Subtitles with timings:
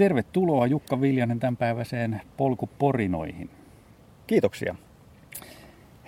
[0.00, 3.50] Tervetuloa Jukka Viljanen tämänpäiväiseen polkuporinoihin.
[4.26, 4.74] Kiitoksia.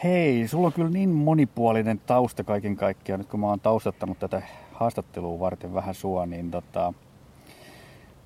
[0.04, 3.20] Hei, sulla on kyllä niin monipuolinen tausta kaiken kaikkiaan.
[3.20, 4.42] Nyt kun mä oon taustattanut tätä
[4.72, 6.92] haastattelua varten vähän sua, niin tota,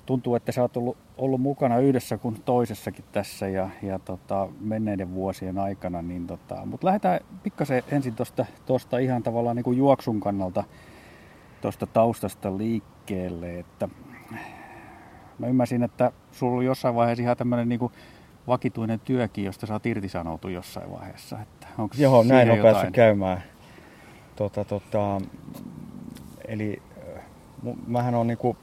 [0.07, 5.15] tuntuu, että sä oot ollut, ollut mukana yhdessä kuin toisessakin tässä ja, ja tota, menneiden
[5.15, 6.03] vuosien aikana.
[6.03, 10.65] Niin tota, Mutta lähdetään pikkasen ensin tuosta tosta ihan tavallaan niin kuin juoksun kannalta
[11.61, 13.59] tuosta taustasta liikkeelle.
[13.59, 13.89] Että
[15.39, 17.91] mä ymmärsin, että sulla oli jossain vaiheessa ihan tämmöinen niin
[18.47, 21.39] vakituinen työkin, josta sä oot irtisanoutu jossain vaiheessa.
[21.43, 22.75] Että onko Joo, näin on jotain?
[22.75, 23.43] päässyt käymään.
[24.37, 25.21] Tota, tota,
[26.49, 26.83] eli
[27.87, 28.57] mähän on niin kuin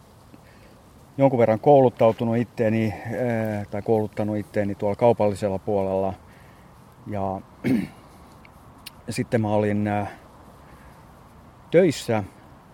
[1.18, 2.94] jonkun verran kouluttautunut itteeni
[3.72, 6.14] tai kouluttanut itteeni tuolla kaupallisella puolella.
[7.08, 7.42] Ja,
[9.08, 9.90] ja sitten mä olin
[11.72, 12.24] töissä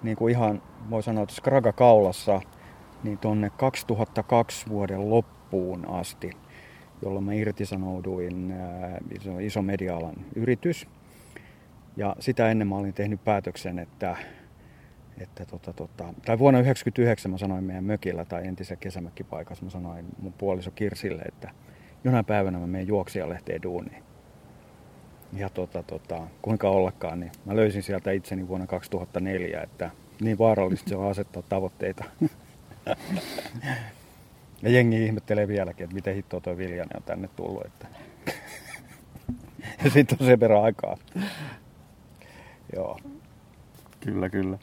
[0.04, 2.42] niin kuin ihan voi sanoa, että skraga kaulassa
[3.04, 6.32] niin tuonne 2002 vuoden loppuun asti,
[7.02, 8.54] jolloin mä irtisanouduin
[9.20, 10.88] iso, iso media-alan yritys.
[11.98, 14.18] Ja sitä ennen mä olin tehnyt päätöksen, että,
[15.18, 20.06] että tota, tota, tai vuonna 1999 mä sanoin meidän mökillä tai entisessä kesämökkipaikassa, mä sanoin
[20.22, 21.50] mun puoliso Kirsille, että
[22.04, 24.04] jonain päivänä mä menen juoksijalehteen duuniin.
[25.34, 29.92] Ja tota, tota, kuinka ollakaan, niin mä löysin sieltä itseni vuonna 2004, että
[30.22, 32.04] niin vaarallista se on asettaa tavoitteita.
[34.62, 37.66] Ja jengi ihmettelee vieläkin, että miten hittoa toi Viljanen on tänne tullut.
[37.66, 37.88] Että...
[39.84, 40.98] ja sitten on sen verran aikaa.
[42.76, 43.00] Joo.
[44.00, 44.58] Kyllä, kyllä.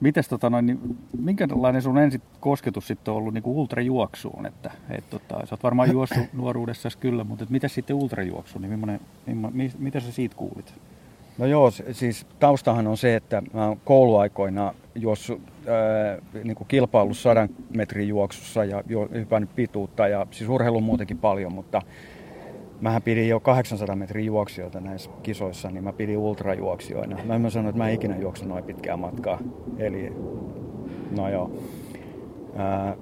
[0.00, 4.46] Mites tota noin, niin minkälainen sun ensi kosketus sitten on ollut niin kuin ultrajuoksuun?
[4.46, 9.00] Että, et, tota, sä oot varmaan juossut nuoruudessasi kyllä, mutta mitä sitten ultrajuoksu, niin millainen,
[9.26, 10.74] millainen, mitä sä siitä kuulit?
[11.38, 17.48] No joo, siis taustahan on se, että mä oon kouluaikoina juossut ää, niin kilpailu sadan
[17.76, 18.84] metrin juoksussa ja
[19.14, 21.82] hypännyt pituutta ja siis urheilu muutenkin paljon, mutta
[22.80, 27.18] mähän pidin jo 800 metrin juoksijoita näissä kisoissa, niin mä pidin ultrajuoksijoina.
[27.24, 29.38] Mä en sano, että mä en ikinä juokse noin pitkää matkaa.
[29.78, 30.12] Eli,
[31.16, 31.50] no joo.
[32.56, 32.96] Ää,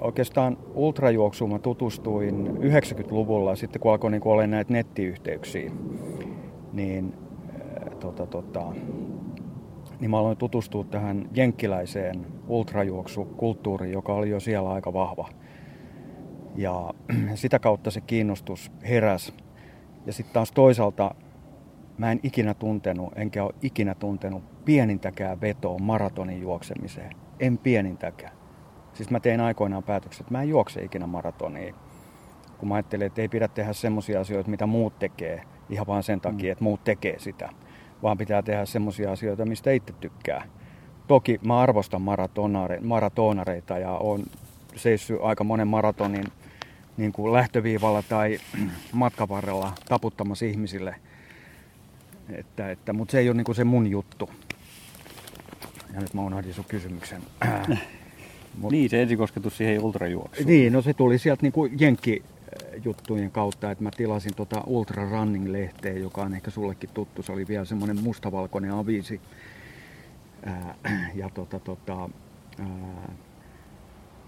[0.00, 5.70] oikeastaan ultrajuoksuun mä tutustuin 90-luvulla, sitten kun alkoi niin olla näitä nettiyhteyksiä,
[6.72, 7.14] niin
[8.02, 8.72] tota, tota,
[10.00, 15.28] niin mä aloin tutustua tähän jenkkiläiseen ultrajuoksukulttuuriin, joka oli jo siellä aika vahva.
[16.56, 16.90] Ja
[17.34, 19.34] sitä kautta se kiinnostus heräs.
[20.06, 21.14] Ja sitten taas toisaalta
[21.98, 27.10] mä en ikinä tuntenut, enkä ole ikinä tuntenut pienintäkään vetoa maratonin juoksemiseen.
[27.40, 28.32] En pienintäkään.
[28.92, 31.74] Siis mä tein aikoinaan päätöksen, että mä en juokse ikinä maratonia.
[32.58, 36.20] Kun mä ajattelin, että ei pidä tehdä semmoisia asioita, mitä muut tekee, ihan vaan sen
[36.20, 36.52] takia, mm.
[36.52, 37.48] että muut tekee sitä
[38.02, 40.44] vaan pitää tehdä semmoisia asioita, mistä itse tykkää.
[41.06, 42.02] Toki mä arvostan
[42.80, 44.22] maratonareita ja on
[44.76, 46.24] seissyt aika monen maratonin
[46.96, 48.38] niin kuin lähtöviivalla tai
[48.92, 50.94] matkavarrella taputtamassa ihmisille.
[52.32, 54.30] Että, että, mutta se ei ole niin kuin se mun juttu.
[55.94, 57.22] Ja nyt mä unohdin sun kysymyksen.
[58.58, 60.46] Mut, niin, se ensikosketus siihen ultrajuoksuun.
[60.46, 62.22] Niin, no se tuli sieltä niin kuin Jenkki
[62.84, 67.22] juttujen kautta, että mä tilasin tota Ultra Running-lehteä, joka on ehkä sullekin tuttu.
[67.22, 69.20] Se oli vielä semmoinen mustavalkoinen aviisi.
[70.46, 70.74] Ää,
[71.14, 72.08] ja tota, tota,
[72.58, 73.12] ää,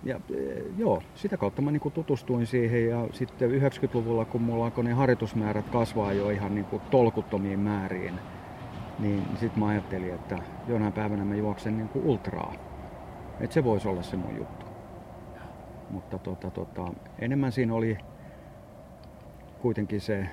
[0.04, 0.20] ja
[0.78, 5.68] joo, sitä kautta mä niinku tutustuin siihen ja sitten 90-luvulla, kun mulla alkoi ne harjoitusmäärät
[5.68, 8.14] kasvaa jo ihan niinku tolkuttomiin määriin,
[8.98, 12.54] niin sitten mä ajattelin, että jonain päivänä mä juoksen niinku ultraa.
[13.40, 14.66] Että se voisi olla se mun juttu.
[15.90, 17.98] Mutta tota, tota, enemmän siinä oli
[19.64, 20.26] kuitenkin se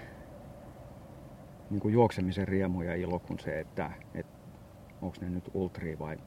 [1.69, 4.33] niin kuin juoksemisen riemu ja ilo kuin se, että, että
[5.01, 6.17] onko ne nyt ultri vai,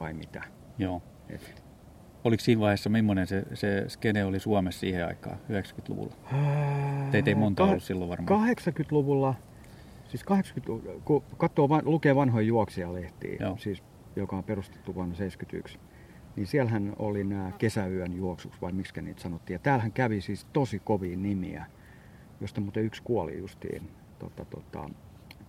[0.00, 0.42] vai mitä.
[0.78, 1.02] Joo.
[1.28, 1.62] Et.
[2.24, 6.14] Oliko siinä vaiheessa, millainen se, se skene oli Suomessa siihen aikaan, 90-luvulla?
[7.10, 8.50] Teitä ei monta ollut silloin varmaan.
[8.56, 9.34] 80-luvulla,
[10.08, 13.56] siis 80 kun katsoo, lukee vanhoja juoksijalehtiä, Joo.
[13.56, 13.82] siis,
[14.16, 15.78] joka on perustettu vuonna 1971,
[16.40, 19.54] niin siellähän oli nämä kesäyön juoksuksi, vai miksi niitä sanottiin.
[19.54, 21.66] Ja täällähän kävi siis tosi kovia nimiä,
[22.40, 23.90] josta muuten yksi kuoli justiin.
[24.18, 24.90] Tota, tota,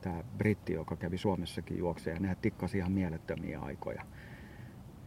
[0.02, 4.06] tämä britti, joka kävi Suomessakin juokseen, ja nehän tikkasi ihan mielettömiä aikoja.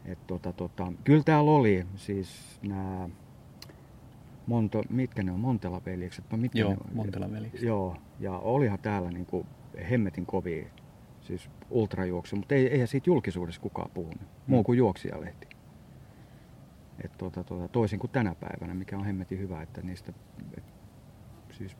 [0.04, 3.08] Et, tota, tota, kyllä täällä oli siis nämä
[4.46, 6.24] Monto, mitkä ne on, Montela-veljekset?
[6.36, 7.62] Mitkä joo, Montela-veljekset.
[7.62, 9.46] Joo, ja olihan täällä niin kuin
[9.90, 10.66] hemmetin kovia
[11.20, 14.64] siis ultrajuoksu, mutta ei, eihän siitä julkisuudessa kukaan puhunut, muu mm.
[14.64, 15.53] kuin juoksijalehti.
[17.04, 20.12] Et tuota, tuota, toisin kuin tänä päivänä, mikä on hemmetin hyvä, että niistä
[20.56, 20.64] et,
[21.52, 21.76] siis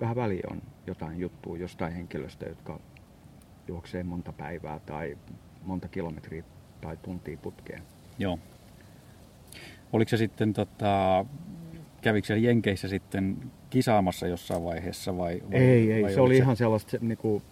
[0.00, 2.80] vähän väliä on jotain juttua jostain henkilöstä, jotka
[3.68, 5.18] juoksee monta päivää tai
[5.62, 6.44] monta kilometriä
[6.80, 7.82] tai tuntia putkeen.
[8.18, 8.38] Joo.
[9.92, 11.24] Oliko se sitten, tota,
[12.00, 15.42] kävikö se Jenkeissä sitten kisaamassa jossain vaiheessa vai?
[15.50, 16.02] vai ei, ei.
[16.02, 17.42] vai se oli oliko ihan sellaista, se, niinku,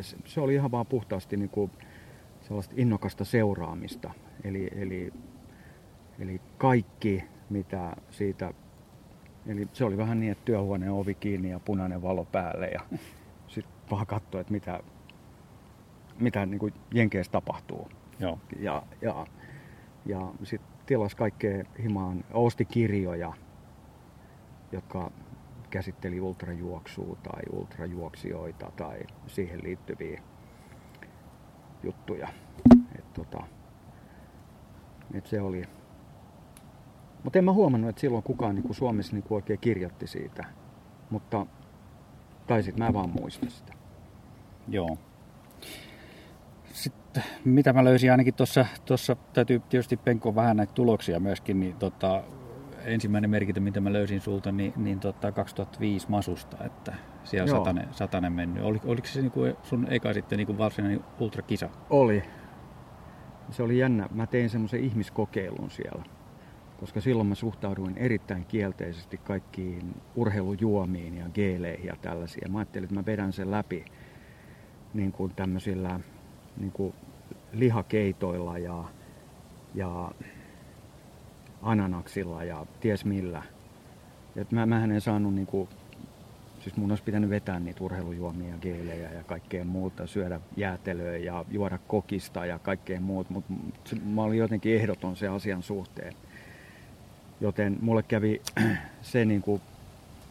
[0.00, 1.70] se- se oli ihan vaan puhtaasti niinku,
[2.42, 4.10] sellaista innokasta seuraamista.
[4.44, 5.12] Eli, eli,
[6.18, 8.54] eli kaikki, mitä siitä,
[9.46, 12.80] eli se oli vähän niin, että työhuoneen ovi kiinni ja punainen valo päälle ja
[13.48, 14.80] sitten vaan katsoa, että mitä,
[16.18, 17.88] mitä niinku Jenkeissä tapahtuu.
[18.20, 19.26] Joo, Ja, ja,
[20.06, 23.32] ja sitten tilas kaikkea himaan, osti kirjoja,
[24.72, 25.10] jotka
[25.70, 30.22] käsitteli ultrajuoksua tai ultrajuoksijoita tai siihen liittyviä
[31.82, 32.28] juttuja.
[32.98, 33.42] Et tota,
[35.14, 35.64] et se oli.
[37.26, 40.44] Mutta en mä huomannut, että silloin kukaan niinku Suomessa niinku oikein kirjoitti siitä.
[41.10, 41.46] Mutta,
[42.46, 43.72] tai sit mä vaan muistan sitä.
[44.68, 44.98] joo.
[46.72, 51.76] Sitten mitä mä löysin ainakin tuossa, tuossa täytyy tietysti penkoa vähän näitä tuloksia myöskin, niin
[51.76, 52.22] tota,
[52.84, 56.94] ensimmäinen merkintä, mitä mä löysin sulta, niin, niin tota 2005 Masusta, että
[57.24, 57.58] siellä Joo.
[57.58, 58.64] satanen, satanen mennyt.
[58.64, 61.68] Oli, oliko se niinku sun eka sitten niinku varsinainen ultrakisa?
[61.90, 62.22] Oli.
[63.50, 64.08] Se oli jännä.
[64.10, 66.15] Mä tein semmoisen ihmiskokeilun siellä.
[66.80, 72.48] Koska silloin mä suhtauduin erittäin kielteisesti kaikkiin urheilujuomiin ja geeleihin ja tällaisia.
[72.48, 73.84] Mä ajattelin, että mä vedän sen läpi
[74.94, 76.00] niin kuin tämmöisillä
[76.56, 76.94] niin kuin
[77.52, 78.84] lihakeitoilla ja,
[79.74, 80.10] ja
[81.62, 83.42] ananaksilla ja ties millä.
[84.36, 85.68] Et mä, mähän en saanut niin kuin,
[86.60, 91.78] siis mun olisi pitänyt vetää niitä urheilujuomia, geelejä ja kaikkea muuta, syödä jäätelöä ja juoda
[91.78, 93.52] kokista ja kaikkea muuta, mutta
[94.04, 96.14] mä olin jotenkin ehdoton se asian suhteen.
[97.40, 98.42] Joten mulle kävi
[99.02, 99.62] se niin kuin,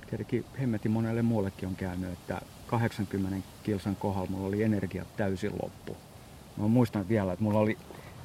[0.10, 5.98] tietenkin hemmetin monelle muullekin on käynyt, että 80 kilsan kohdalla mulla oli energiat täysin loppu.
[6.58, 7.78] Mä muistan vielä, että mulla oli,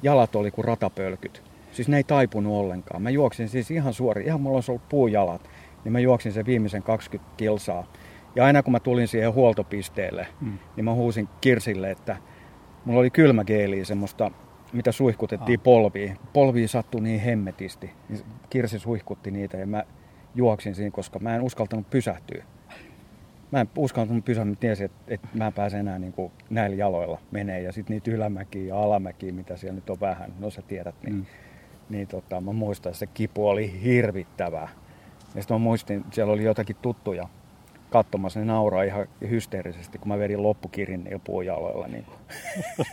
[0.03, 1.43] jalat oli kuin ratapölkyt.
[1.71, 3.01] Siis ne ei taipunut ollenkaan.
[3.01, 5.49] Mä juoksin siis ihan suori, ihan mulla olisi ollut puujalat,
[5.83, 7.83] niin mä juoksin sen viimeisen 20 kilsaa.
[8.35, 10.57] Ja aina kun mä tulin siihen huoltopisteelle, Mm.
[10.75, 12.17] niin mä huusin Kirsille, että
[12.85, 14.31] mulla oli kylmägeeliä semmoista,
[14.73, 15.63] mitä suihkutettiin Ah.
[15.63, 16.17] polviin.
[16.33, 17.91] Polviin sattui niin hemmetisti.
[18.09, 19.83] Niin Kirsi suihkutti niitä ja mä
[20.35, 22.43] juoksin siinä, koska mä en uskaltanut pysähtyä.
[23.51, 27.19] Mä en uskaltanut pysähtyä, tiesin, että, että mä en pääse enää niin kuin näillä jaloilla
[27.31, 27.61] menee.
[27.61, 31.15] Ja sitten niitä ylämäkiä ja alamäkiä, mitä siellä nyt on vähän, no sä tiedät, niin,
[31.15, 31.25] Mm.
[31.89, 34.67] niin tota, mä muistan, että se kipu oli hirvittävää.
[35.35, 37.27] Ja sitten mä muistin, siellä oli jotakin tuttuja
[37.89, 41.87] katsomassa, ne nauraa ihan hysteerisesti, kun mä vedin loppukirin niillä puujaloilla.
[41.87, 42.05] Niin.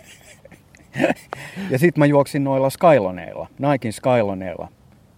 [1.70, 4.68] ja sitten mä juoksin noilla Skyloneilla, Nikein Skyloneilla,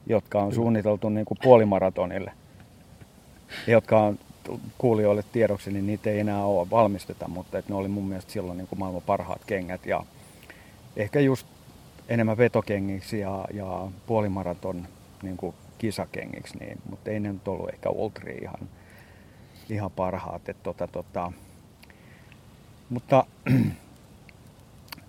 [0.06, 2.32] jotka on suunniteltu niin kuin puolimaratonille.
[3.66, 4.18] Ja jotka on
[4.78, 8.58] kuulijoille tiedoksi, niin niitä ei enää ole valmisteta, mutta että ne oli mun mielestä silloin
[8.58, 9.86] niin kuin maailman parhaat kengät.
[9.86, 10.04] Ja
[10.96, 11.46] ehkä just
[12.08, 14.88] enemmän vetokengiksi ja, ja puolimaraton
[15.22, 18.68] niin kuin kisakengiksi, niin, mutta ei ne nyt ollut ehkä ultri ihan,
[19.70, 20.48] ihan parhaat.
[20.48, 21.32] Et tota, tota.
[22.90, 23.24] Mutta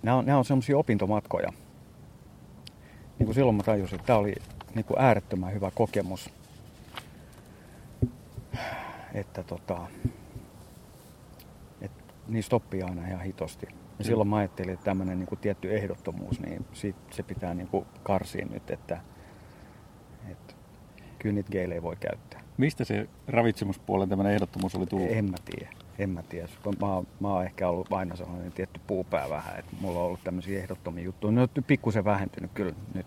[0.03, 1.53] nämä on, nämä on semmoisia opintomatkoja.
[3.19, 4.35] Niin kuin silloin mä tajusin, että tämä oli
[4.75, 6.29] niin kuin äärettömän hyvä kokemus.
[9.13, 9.87] Että tota,
[11.81, 13.67] että niistä oppii aina ihan hitosti.
[13.99, 17.67] Ja silloin mä ajattelin, että tämmöinen niin kuin tietty ehdottomuus, niin siitä, se pitää niin
[17.67, 19.01] kuin karsia nyt, että,
[20.29, 20.53] että
[21.19, 22.41] kyllä niitä geilejä voi käyttää.
[22.57, 25.11] Mistä se ravitsemuspuolen tämmöinen ehdottomuus oli tullut?
[25.11, 25.80] En mä tiedä.
[26.01, 26.47] En mä tiedä.
[26.81, 30.23] Mä, oon- mä oon ehkä ollut aina sellainen tietty puupää vähän, että mulla on ollut
[30.23, 31.31] tämmöisiä ehdottomia juttuja.
[31.31, 33.05] Ne on nyt pikkusen vähentynyt kyllä nyt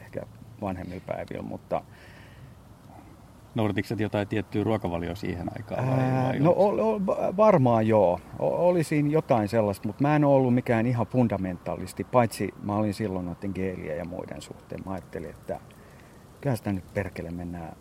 [0.00, 0.20] ehkä
[0.60, 1.82] vanhemmilla päivillä, mutta
[3.54, 5.86] Noudatitko jotain tiettyä ruokavalioa siihen aikaan?
[5.86, 7.00] Vai, ää, vai no o, o,
[7.36, 8.20] varmaan joo.
[8.38, 12.76] O, oli siinä jotain sellaista, mutta mä en ole ollut mikään ihan fundamentalisti, paitsi mä
[12.76, 14.82] olin silloin noiden geelien ja muiden suhteen.
[14.86, 15.60] Mä ajattelin, että
[16.40, 17.76] kyllä sitä nyt perkele mennään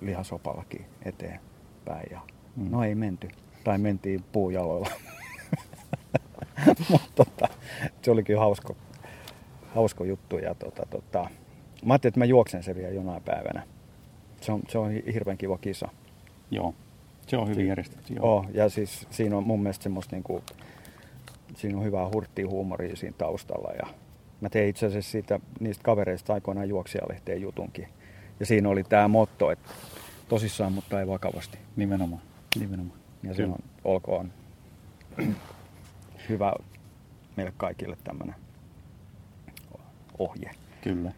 [0.00, 2.06] lihasopallakin eteenpäin.
[2.10, 2.20] Ja.
[2.56, 3.28] No ei menty.
[3.64, 4.90] Tai mentiin puujaloilla.
[6.90, 7.48] Mutta tota,
[8.02, 8.76] se olikin hausko,
[9.74, 10.38] hausko juttu.
[10.38, 11.30] Ja tota, tota,
[11.84, 13.62] mä ajattelin, että mä juoksen se vielä jonain päivänä.
[14.40, 15.88] Se on, se on hirveän kiva kisa.
[16.50, 16.74] Joo,
[17.26, 18.14] se on hyvin järjestetty.
[18.14, 18.36] Joo.
[18.36, 20.42] Oh, ja siis siinä on mun mielestä semmoista niinku,
[21.56, 23.72] siinä on hyvää hurttia huumoria siinä taustalla.
[23.72, 23.86] Ja
[24.40, 27.88] mä tein itse asiassa siitä, niistä kavereista aikoinaan juoksijalehteen jutunkin.
[28.40, 29.70] Ja siinä oli tämä motto, että
[30.28, 31.58] tosissaan, mutta ei vakavasti.
[31.76, 32.22] Nimenomaan.
[32.60, 32.98] Nimenomaan.
[33.22, 34.32] Ja se on, olkoon
[36.28, 36.52] hyvä
[37.36, 38.34] meille kaikille tämmöinen
[40.18, 40.50] ohje.
[40.80, 41.12] Kyllä.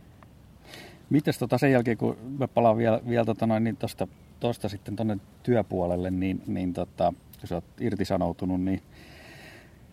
[1.10, 4.08] Mites tota sen jälkeen, kun mä palaan vielä, vielä tota noin, niin tosta,
[4.40, 8.82] tosta sitten tonne työpuolelle, niin, niin tota, kun sä oot irtisanoutunut, niin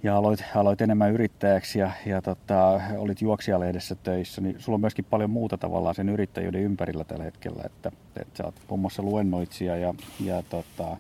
[0.04, 5.06] ja aloit, aloit enemmän yrittäjäksi ja, ja tota, olit juoksijalehdessä töissä, niin sulla on myöskin
[5.06, 9.78] paljon muuta tavallaan sen yrittäjyyden ympärillä tällä hetkellä, että, että sä oot muun muassa luennoitsija
[9.78, 10.98] ja, ja tota,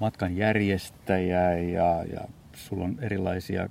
[0.00, 2.20] matkan järjestäjä ja, ja
[2.54, 3.68] sulla on erilaisia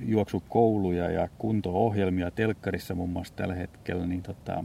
[0.00, 4.64] juoksukouluja ja kunto-ohjelmia telkkarissa muun muassa tällä hetkellä, niin tota,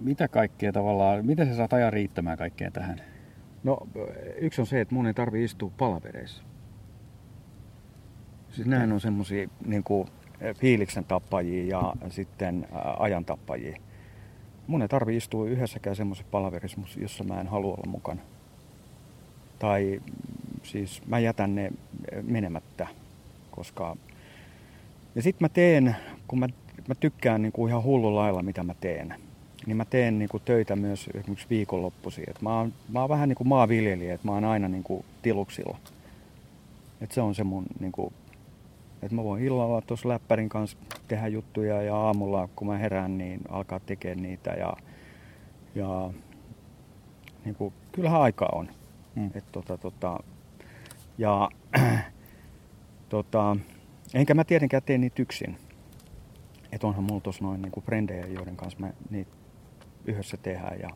[0.00, 3.00] mitä kaikkea tavallaan, miten sä saat ajan riittämään kaikkeen tähän?
[3.64, 3.78] No
[4.36, 6.42] yksi on se, että mun ei tarvi istua palavereissa.
[8.50, 9.84] Siis nämähän on semmoisia niin
[10.54, 12.66] fiiliksen tappajia ja sitten
[12.98, 13.76] ajan tappajia.
[14.66, 18.20] Mun ei tarvi istua yhdessäkään semmoisessa palaverissa, jossa mä en halua olla mukana.
[19.58, 20.00] Tai
[20.62, 21.72] siis mä jätän ne
[22.22, 22.86] menemättä,
[23.50, 23.96] koska...
[25.14, 25.96] Ja sitten mä teen,
[26.28, 26.48] kun mä,
[26.88, 29.14] mä tykkään niin kuin ihan hullu lailla, mitä mä teen,
[29.66, 32.24] niin mä teen niin kuin töitä myös esimerkiksi viikonloppuisin.
[32.30, 35.04] Et mä, oon, mä oon vähän niin kuin maanviljelijä, että mä oon aina niin kuin
[35.22, 35.78] tiluksilla.
[37.00, 38.12] Et se on se mun niin kuin,
[39.02, 40.76] että mä voin illalla tuossa läppärin kanssa
[41.08, 44.50] tehdä juttuja ja aamulla kun mä herään, niin alkaa tekemään niitä.
[44.50, 44.72] Ja,
[45.74, 46.10] ja
[47.44, 48.68] niin kuin, kyllähän aikaa on.
[49.14, 49.30] Mm.
[49.34, 50.18] Et, tota, tota,
[51.18, 51.48] ja
[53.08, 53.56] tota,
[54.14, 55.56] enkä mä tietenkään tee niitä yksin.
[56.72, 59.30] Että onhan mulla tuossa noin niin frendejä, joiden kanssa me niitä
[60.04, 60.80] yhdessä tehdään.
[60.80, 60.88] Ja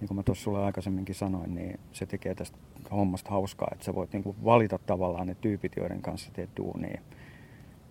[0.00, 2.58] niin kuin mä tuossa sulle aikaisemminkin sanoin, niin se tekee tästä
[2.90, 7.00] hommasta hauskaa, että sä voit niin kuin valita tavallaan ne tyypit, joiden kanssa teet duunia,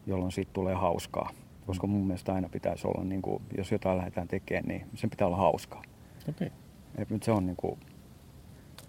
[0.06, 1.30] jolloin siitä tulee hauskaa.
[1.66, 5.28] Koska mun mielestä aina pitäisi olla, niin kuin, jos jotain lähdetään tekemään, niin sen pitää
[5.28, 5.82] olla hauskaa.
[6.30, 6.50] Okay.
[6.98, 7.80] Et nyt se on niin kuin,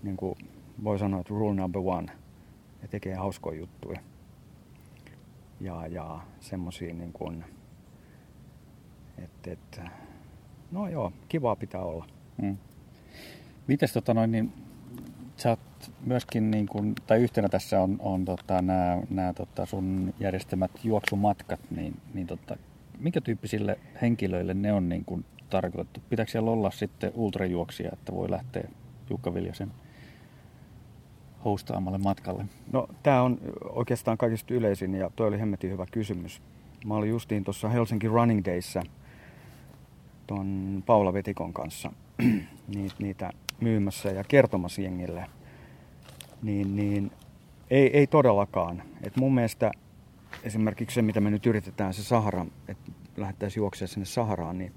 [0.02, 0.34] niin kuin
[0.84, 2.12] voi sanoa, että rule number one.
[2.82, 4.00] Ja tekee hauskoja juttuja.
[5.60, 7.44] Ja, ja semmosia niin kuin,
[9.18, 9.90] että, että
[10.70, 12.06] no joo, kivaa pitää olla.
[12.42, 12.56] Mm.
[13.66, 14.52] Mites tota noin, niin
[15.36, 20.70] sä oot myöskin, niin kun, tai yhtenä tässä on, on tota, nämä, tota sun järjestämät
[20.84, 22.56] juoksumatkat, niin, niin tota,
[22.98, 26.00] minkä tyyppisille henkilöille ne on niin kun tarkoitettu?
[26.08, 28.68] Pitääkö siellä olla sitten ultrajuoksia, että voi lähteä
[29.10, 29.72] Jukka Viljasen
[31.44, 32.44] hostaamalle matkalle?
[32.72, 36.42] No tämä on oikeastaan kaikista yleisin ja toi oli hemmetin hyvä kysymys.
[36.86, 38.82] Mä olin justiin tuossa Helsinki Running Dayssä
[40.26, 41.92] tuon Paula Vetikon kanssa
[42.98, 45.26] niitä myymässä ja kertomassa jengille.
[46.42, 47.10] Niin, niin
[47.70, 48.82] ei, ei todellakaan.
[49.02, 49.70] Et mun mielestä
[50.42, 54.72] esimerkiksi se, mitä me nyt yritetään, se Sahara, että lähdettäisiin juoksemaan sinne Saharaan, niin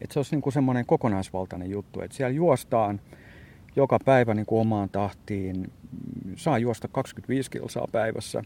[0.00, 3.00] että se olisi niin kuin semmoinen kokonaisvaltainen juttu, että siellä juostaan
[3.76, 5.72] joka päivä niin kuin omaan tahtiin.
[6.36, 8.42] Saa juosta 25 kilsaa päivässä.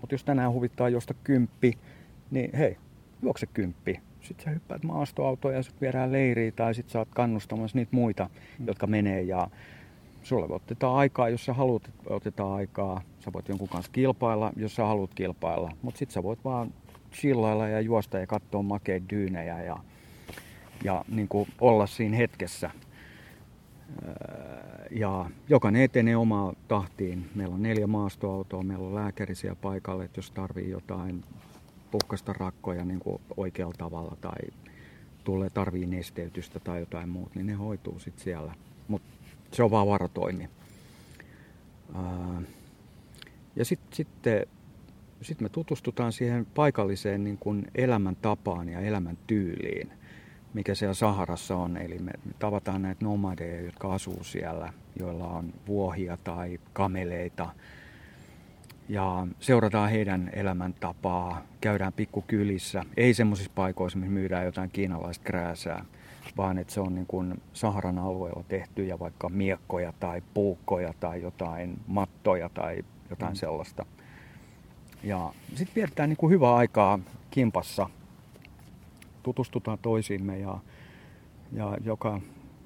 [0.00, 1.78] Mutta jos tänään huvittaa juosta kymppi,
[2.30, 2.76] niin hei,
[3.22, 4.00] juokse kymppi.
[4.20, 8.30] Sitten sä hyppäät maastoautoon ja sitten viedään leiriä tai sitten sä oot kannustamassa niitä muita,
[8.58, 8.66] mm.
[8.66, 9.48] jotka menee ja
[10.22, 13.02] sulle otetaan aikaa, jos sä haluat, otetaan aikaa.
[13.20, 15.72] Sä voit jonkun kanssa kilpailla, jos sä haluat kilpailla.
[15.82, 16.74] Mutta sitten sä voit vaan
[17.12, 19.76] chillailla ja juosta ja katsoa makeita dyynejä ja,
[20.84, 22.70] ja niin kuin olla siinä hetkessä.
[24.90, 27.30] Ja jokainen etenee omaa tahtiin.
[27.34, 31.24] Meillä on neljä maastoautoa, meillä on lääkärisiä paikalle, että jos tarvii jotain
[31.90, 34.38] puhkasta rakkoja niin kuin oikealla tavalla tai
[35.24, 38.54] tulee tarvii nesteytystä tai jotain muuta, niin ne hoituu sitten siellä.
[38.88, 39.08] Mutta
[39.52, 40.48] se on vaan varotoimi.
[43.56, 44.08] Ja sitten sit,
[45.22, 49.92] sit me tutustutaan siihen paikalliseen niin kuin elämäntapaan ja elämäntyyliin–
[50.54, 51.76] mikä siellä Saharassa on.
[51.76, 57.48] Eli me tavataan näitä nomadeja, jotka asuu siellä, joilla on vuohia tai kameleita.
[58.88, 65.84] Ja seurataan heidän elämäntapaa, käydään pikkukylissä, ei semmoisissa paikoissa, missä myydään jotain kiinalaista krääsää,
[66.36, 71.80] vaan että se on niin kuin Saharan alueella tehtyjä vaikka miekkoja tai puukkoja tai jotain
[71.86, 73.36] mattoja tai jotain mm.
[73.36, 73.86] sellaista.
[75.02, 76.98] Ja sitten vietetään niin kuin hyvää aikaa
[77.30, 77.90] kimpassa
[79.24, 80.58] tutustutaan toisiimme ja,
[81.52, 82.20] ja joka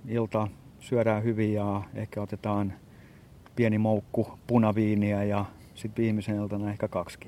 [0.08, 0.48] ilta
[0.78, 2.72] syödään hyvin ja ehkä otetaan
[3.56, 7.18] pieni moukku punaviiniä ja sitten viimeisen iltana ehkä kaksi.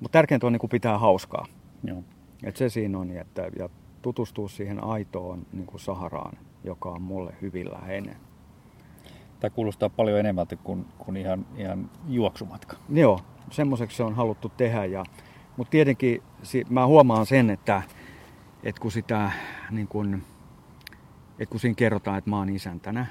[0.00, 1.46] Mutta tärkeintä on niin pitää hauskaa.
[1.84, 2.02] Joo.
[2.44, 3.68] Et se siinä on, että ja
[4.02, 8.16] tutustua siihen aitoon niin kuin Saharaan, joka on mulle hyvin läheinen.
[9.40, 12.76] Tämä kuulostaa paljon enemmältä kuin, kuin ihan, ihan juoksumatka.
[12.88, 13.20] Joo,
[13.50, 14.84] semmoiseksi se on haluttu tehdä.
[14.84, 15.04] Ja,
[15.56, 16.22] mutta tietenkin
[16.68, 17.82] mä huomaan sen, että
[18.62, 19.30] että kun sitä
[19.70, 20.22] niin kun,
[21.38, 23.06] että kun siinä kerrotaan, että mä oon isäntänä,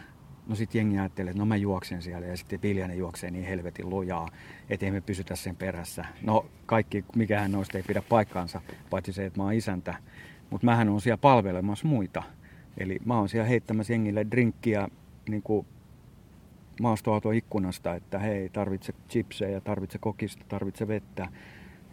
[0.48, 3.90] no sit jengi ajattelee, että no mä juoksen siellä ja sitten Viljanen juoksee niin helvetin
[3.90, 4.30] lujaa,
[4.70, 6.06] ettei me pysytä sen perässä.
[6.22, 9.96] No kaikki, mikähän noista ei pidä paikkaansa, paitsi se, että mä oon isäntä.
[10.50, 12.24] Mutta mähän on siellä palvelemassa muita.
[12.78, 14.88] Eli mä oon siellä heittämässä jengille drinkkiä
[15.30, 15.68] niin kuin
[16.82, 21.28] maastoauto ikkunasta, että hei, tarvitse chipsejä, tarvitse kokista, tarvitse vettä.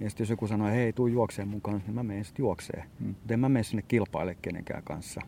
[0.01, 2.85] Ja sitten jos joku sanoo, hei, tuu juokseen mun kanssa, niin mä menen sitten juokseen.
[3.01, 3.07] Mm.
[3.07, 5.21] Mutta en mä mene sinne kilpaile kenenkään kanssa.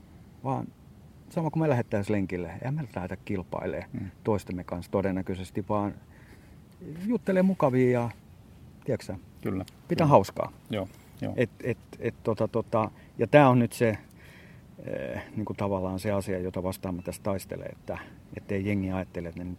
[0.44, 0.66] Vaan
[1.30, 4.10] sama kuin me lähettäisiin lenkille, en mä lähdetä kilpailemaan mm.
[4.24, 5.94] toistemme kanssa todennäköisesti, vaan
[7.06, 8.10] juttelee mukavia ja
[8.84, 9.64] tiedätkö, Kyllä.
[9.88, 10.10] pitää kyllä.
[10.10, 10.52] hauskaa.
[10.70, 10.88] Joo,
[11.20, 11.32] joo.
[11.36, 13.98] Et, et, et, tota, tota, ja tämä on nyt se
[14.84, 17.68] eh, niin kuin tavallaan se asia, jota vastaan mä tässä taistelen,
[18.36, 19.56] että ei jengi ajattele, että ne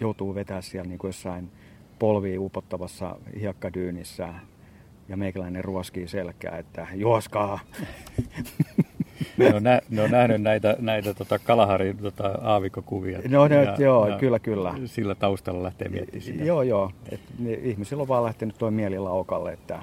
[0.00, 1.50] joutuu vetää siellä niin kuin jossain
[2.00, 4.34] polviin upottavassa hiekkadyynissä
[5.08, 7.58] ja meikäläinen ruoskii selkää, että juoskaa.
[9.36, 13.20] Ne on, nä, ne on nähnyt näitä, näitä tota Kalaharin tota, aavikokuvia.
[13.28, 14.74] No ne, ja, joo, ja kyllä, kyllä.
[14.84, 16.44] Sillä taustalla lähtee miettimään sitä.
[16.44, 16.90] Joo, joo.
[17.12, 19.52] Et ne, ihmisillä on vaan lähtenyt tuo mieli laukalle.
[19.52, 19.82] Että,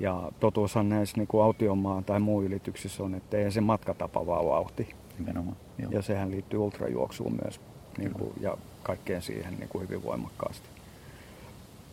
[0.00, 4.46] ja totuushan näissä niin kuin autiomaan tai muu ylityksissä on, että ei se matkatapa vaan
[4.46, 4.94] vauhti.
[5.18, 5.56] Nimenomaan.
[5.78, 5.90] Joo.
[5.90, 7.60] Ja sehän liittyy ultrajuoksuun myös
[7.98, 10.68] niin kuin, ja kaikkeen siihen niin kuin hyvin voimakkaasti.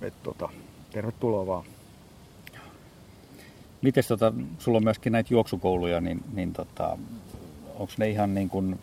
[0.02, 0.50] Et, tota,
[0.92, 1.66] tervetuloa vaan.
[3.82, 6.98] Miten tota, sulla on myöskin näitä juoksukouluja, niin, niin tota,
[7.76, 8.80] onko ne ihan niin kuin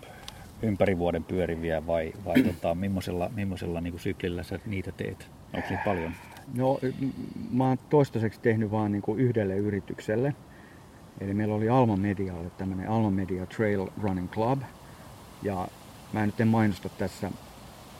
[0.62, 5.30] ympäri vuoden pyöriviä vai, vai tota, millaisella, millaisella niin kuin syklillä sä niitä teet?
[5.54, 6.12] Onko niitä paljon?
[6.54, 6.78] No,
[7.50, 10.35] mä oon toistaiseksi tehnyt vaan niin kuin yhdelle yritykselle.
[11.21, 14.61] Eli meillä oli Alma Medialle tämmöinen Alma Media Trail Running Club.
[15.42, 15.68] Ja
[16.12, 17.30] mä nyt en mainosta tässä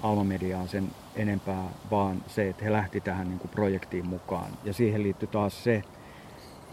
[0.05, 4.51] Alma Mediaa sen enempää, vaan se, että he lähti tähän niin kuin projektiin mukaan.
[4.65, 5.83] Ja siihen liittyy taas se,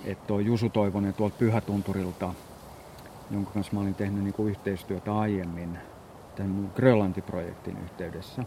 [0.06, 2.34] että tuo Jusu Toivonen tuolta Pyhätunturilta,
[3.32, 5.78] jonka kanssa mä olin tehnyt niin kuin yhteistyötä aiemmin
[6.36, 8.44] tämän mun Grönlanti-projektin yhteydessä,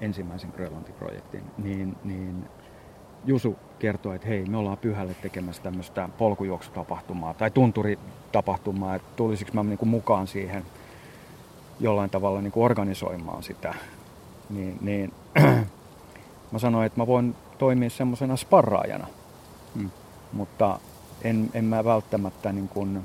[0.00, 2.44] ensimmäisen Grönlanti-projektin, niin, niin
[3.24, 9.62] Jusu kertoi, että hei, me ollaan pyhälle tekemässä tämmöistä polkujuoksutapahtumaa tai tunturitapahtumaa, että tulisiko mä
[9.62, 10.64] niin kuin mukaan siihen
[11.80, 13.74] jollain tavalla niin kuin organisoimaan sitä.
[14.50, 15.12] Niin, niin
[16.52, 19.06] mä sanoin, että mä voin toimia semmoisena sparraajana.
[19.74, 19.90] Hmm
[20.34, 20.78] mutta
[21.22, 23.00] en, en mä välttämättä niin kuin,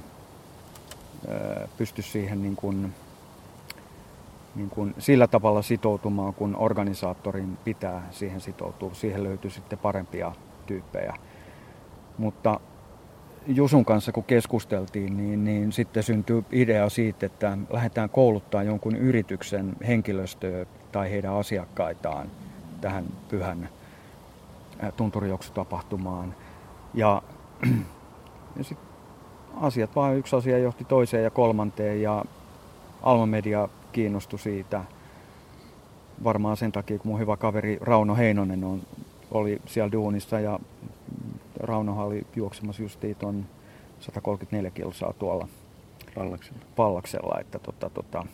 [1.28, 2.94] ö, pysty siihen niin kuin,
[4.56, 8.94] niin kuin sillä tavalla sitoutumaan, kun organisaattorin pitää siihen sitoutua.
[8.94, 10.32] Siihen löytyy sitten parempia
[10.66, 11.14] tyyppejä.
[12.18, 12.60] Mutta
[13.48, 19.76] Jusun kanssa kun keskusteltiin, niin, niin sitten syntyi idea siitä, että lähdetään kouluttaa jonkun yrityksen
[19.88, 22.28] henkilöstöä tai heidän asiakkaitaan
[22.82, 23.70] tähän pyhän
[24.98, 26.36] tunturijuoksutapahtumaan.
[26.94, 27.22] Ja,
[28.58, 28.78] ja sit
[29.62, 32.26] asiat vaan yksi asia johti toiseen ja kolmanteen ja
[33.04, 34.84] Alma Media kiinnostui siitä.
[36.24, 38.82] Varmaan sen takia, kun mun hyvä kaveri Rauno Heinonen on,
[39.32, 40.60] oli siellä duunissa ja
[41.60, 43.46] Raunohan oli juoksemassa justiin ton
[44.00, 45.48] 134 kilsaa tuolla
[46.16, 46.60] Pallaksella.
[46.76, 48.26] Pallaksella että tota, tota,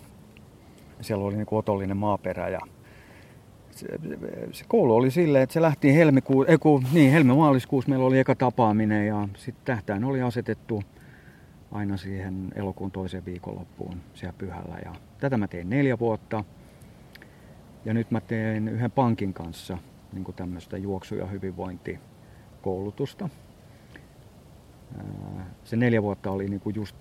[1.02, 2.60] siellä oli niin otollinen maaperä ja
[3.72, 3.88] se,
[4.52, 6.58] se koulu oli silleen, että se lähti helmikuun, ei
[6.94, 10.84] niin, helmi-maaliskuussa meillä oli eka tapaaminen ja sitten tähtäin oli asetettu
[11.72, 14.78] aina siihen elokuun toisen viikonloppuun siellä pyhällä.
[14.86, 16.44] Ja tätä mä tein neljä vuotta.
[17.86, 19.78] Ja nyt mä teen yhden pankin kanssa
[20.14, 23.30] niin tämmöistä juoksu- ja hyvinvointikoulutusta.
[25.64, 26.96] Se neljä vuotta oli niin kuin just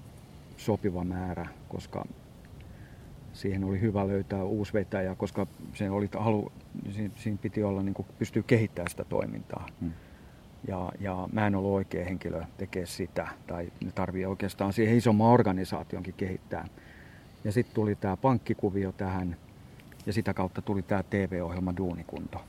[0.57, 2.05] sopiva määrä, koska
[3.35, 6.53] siihen oli hyvä löytää uusi vetäjä, koska se oli halu,
[7.17, 9.67] siinä, piti olla niin kuin pystyä kehittämään sitä toimintaa.
[9.81, 9.93] Hmm.
[10.69, 15.31] Ja, ja mä en ollut oikea henkilö tekemään sitä, tai ne tarvii oikeastaan siihen isomman
[15.31, 16.67] organisaationkin kehittää.
[17.45, 19.37] Ja sitten tuli tämä pankkikuvio tähän,
[20.07, 22.45] ja sitä kautta tuli tämä TV-ohjelma Duunikunto,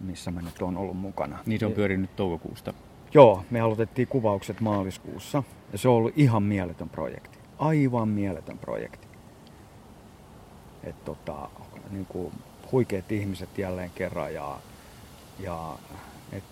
[0.00, 1.38] missä mä nyt on ollut mukana.
[1.46, 2.74] Niin se on pyörinyt toukokuusta.
[3.14, 7.38] Joo, me aloitettiin kuvaukset maaliskuussa, ja se on ollut ihan mieletön projekti.
[7.58, 9.05] Aivan mieletön projekti.
[10.86, 11.48] Et tota,
[11.90, 12.32] niin kuin
[12.72, 14.58] huikeat ihmiset jälleen kerran ja,
[15.38, 15.78] ja
[16.32, 16.44] et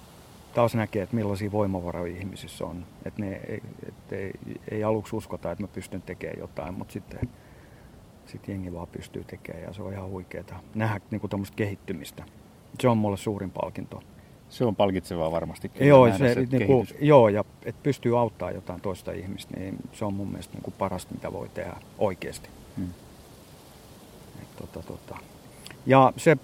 [0.54, 2.86] taas näkee, että millaisia voimavaroja ihmisissä on.
[3.04, 3.40] Että ne
[3.88, 4.32] et ei,
[4.70, 7.28] ei aluksi uskota, että mä pystyn tekemään jotain, mutta sitten
[8.26, 12.24] sit jengi vaan pystyy tekemään ja se on ihan huikeaa nähdä niin kuin kehittymistä.
[12.80, 14.02] Se on mulle suurin palkinto.
[14.48, 15.70] Se on palkitsevaa varmasti.
[15.80, 20.04] Joo, se, se niin kuin, joo, ja että pystyy auttaa jotain toista ihmistä, niin se
[20.04, 22.48] on mun mielestä niin kuin parasta, mitä voi tehdä oikeasti.
[22.76, 22.88] Hmm.
[24.56, 25.18] Tota, tota.
[25.86, 26.36] Ja se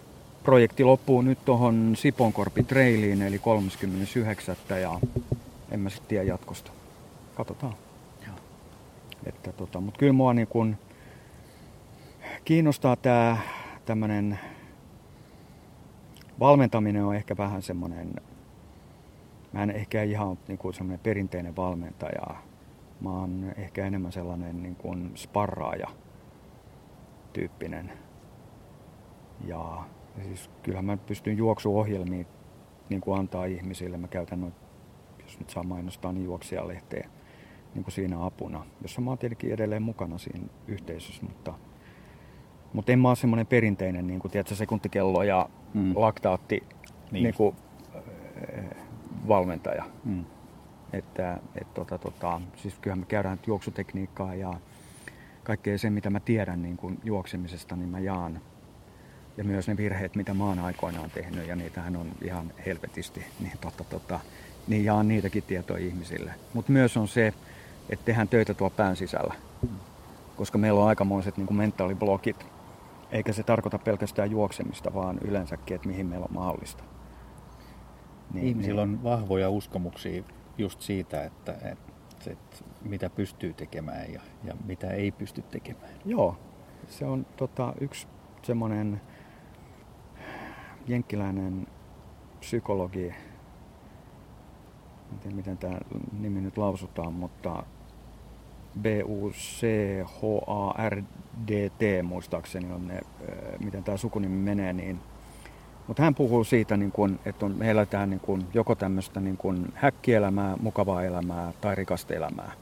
[0.43, 4.57] projekti loppuu nyt tuohon Siponkorpi Trailiin, eli 39.
[4.83, 5.01] ja
[5.71, 6.73] en mä sitten tiedä jatkosta.
[7.35, 7.75] Katsotaan.
[8.27, 8.37] Joo.
[9.27, 10.77] Että tota, mutta kyllä mua niin kun
[12.45, 13.37] kiinnostaa tämä
[13.85, 14.39] tämmöinen
[16.41, 18.15] valmentaminen on ehkä vähän semmoinen,
[19.53, 22.35] mä en ehkä ihan niin kuin semmoinen perinteinen valmentaja.
[23.01, 25.89] Mä oon ehkä enemmän sellainen niin kuin sparraaja
[27.33, 27.93] tyyppinen
[29.45, 29.85] Ja,
[30.19, 32.27] ja siis kyllähän mä pystyn juoksuohjelmiin
[32.89, 33.97] niin kuin antaa ihmisille.
[33.97, 34.55] Mä käytän noin,
[35.23, 37.11] jos nyt saa mainostaa, niin juoksijalehteen
[37.75, 41.55] niin kuin siinä apuna, jossa mä oon tietenkin edelleen mukana siinä yhteisössä, mutta,
[42.73, 45.93] mutta en mä ole semmoinen perinteinen niin kuin, tiedätkö, sekuntikello ja mm.
[45.97, 46.63] laktaatti
[47.11, 47.23] niin.
[47.23, 47.57] Niin kuin,
[47.95, 48.65] äh,
[49.29, 49.85] valmentaja.
[50.05, 50.25] Mm.
[50.93, 54.55] Että, et, tota, tota, siis kyllähän me käydään juoksutekniikkaa ja
[55.51, 58.41] kaikkea se, mitä mä tiedän niin kuin juoksemisesta, niin mä jaan.
[59.37, 63.53] Ja myös ne virheet, mitä mä oon aikoinaan tehnyt, ja niitähän on ihan helvetisti, niin,
[63.61, 64.21] tota, tota,
[64.69, 66.35] niin jaan niitäkin tietoja ihmisille.
[66.55, 67.35] Mutta myös on se,
[67.91, 69.35] että tehdään töitä tuo pään sisällä.
[70.37, 72.47] Koska meillä on aikamoiset niin mentaaliblokit.
[73.13, 76.85] Eikä se tarkoita pelkästään juoksemista, vaan yleensäkin, että mihin meillä on mahdollista.
[78.35, 78.99] Niin, Ihmisillä niin.
[78.99, 80.23] on vahvoja uskomuksia
[80.59, 81.90] just siitä, että, että,
[82.27, 85.93] että mitä pystyy tekemään ja, ja mitä ei pysty tekemään.
[86.05, 86.37] Joo,
[86.89, 88.09] se on tota, yksi
[88.43, 89.01] semmoinen
[90.87, 91.67] jenkkiläinen
[92.41, 93.15] psykologi,
[95.13, 95.79] en tiedä miten tämä
[96.21, 97.65] nimi nyt lausutaan, mutta
[98.81, 99.63] B-U-C-H-A-R-D-T
[102.03, 103.01] muistaakseni on ne,
[103.65, 105.01] miten tämä sukunimi menee, niin
[105.87, 109.37] mutta hän puhuu siitä, niin kun, että on, me eletään niin kun, joko tämmöistä niin
[109.37, 112.53] kun häkkielämää, mukavaa elämää tai rikasta elämää.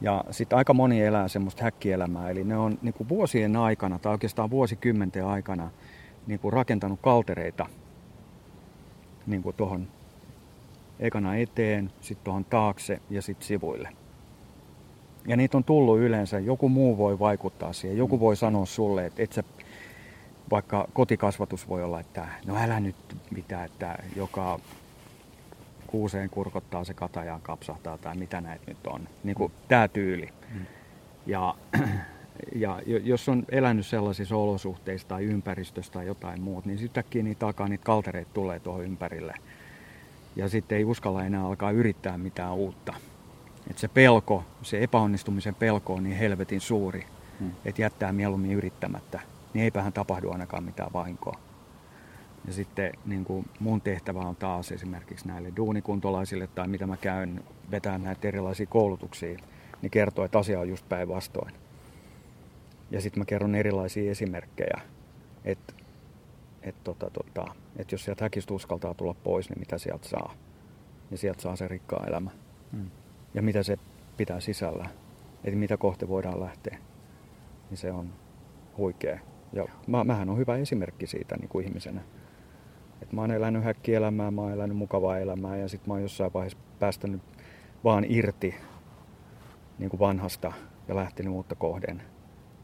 [0.00, 4.50] Ja sitten aika moni elää semmoista häkkielämää, eli ne on niin vuosien aikana tai oikeastaan
[4.50, 5.70] vuosikymmenten aikana
[6.26, 7.66] niin rakentanut kaltereita
[9.26, 9.88] niin tuohon
[10.98, 13.88] ekana eteen, sitten tuohon taakse ja sitten sivuille.
[15.26, 19.22] Ja niitä on tullut yleensä, joku muu voi vaikuttaa siihen, joku voi sanoa sulle, että
[19.22, 19.44] et sä,
[20.50, 22.96] vaikka kotikasvatus voi olla, että no älä nyt
[23.30, 24.60] mitään, että joka
[25.86, 29.08] kuuseen kurkottaa se katajaan kapsahtaa tai mitä näitä nyt on.
[29.24, 30.28] Niin kuin tämä tyyli.
[30.54, 30.66] Mm.
[31.26, 31.54] Ja,
[32.62, 37.68] ja jos on elänyt sellaisissa olosuhteissa tai ympäristössä tai jotain muuta, niin sitten niitä alkaa
[37.68, 39.34] niitä kaltereita tulee tuohon ympärille.
[40.36, 42.94] Ja sitten ei uskalla enää alkaa yrittää mitään uutta.
[43.70, 47.06] Et se pelko, se epäonnistumisen pelko on niin helvetin suuri,
[47.40, 47.52] hmm.
[47.64, 49.20] että jättää mieluummin yrittämättä.
[49.54, 51.40] Niin eipähän tapahdu ainakaan mitään vahinkoa.
[52.46, 57.44] Ja sitten niin kuin mun tehtävä on taas esimerkiksi näille duunikuntolaisille tai mitä mä käyn
[57.70, 59.38] vetään näitä erilaisia koulutuksia,
[59.82, 61.54] niin kertoo, että asia on just päinvastoin.
[62.90, 64.80] Ja sitten mä kerron erilaisia esimerkkejä,
[65.44, 65.74] että
[66.62, 70.34] et tota, tota, et jos sieltä häkistä uskaltaa tulla pois, niin mitä sieltä saa.
[71.10, 72.30] Ja sieltä saa se rikkaa elämä.
[72.72, 72.90] Mm.
[73.34, 73.78] Ja mitä se
[74.16, 74.88] pitää sisällä.
[75.44, 76.78] Eli mitä kohti voidaan lähteä.
[77.70, 78.12] Niin se on
[78.76, 79.18] huikea.
[79.54, 82.00] Ja mä, mähän on hyvä esimerkki siitä niin kuin ihmisenä.
[83.02, 86.32] Et mä oon elänyt häkkielämää, mä oon elänyt mukavaa elämää ja sitten mä oon jossain
[86.34, 87.22] vaiheessa päästänyt
[87.84, 88.54] vaan irti
[89.78, 90.52] niin kuin vanhasta
[90.88, 92.02] ja lähtenyt uutta kohden.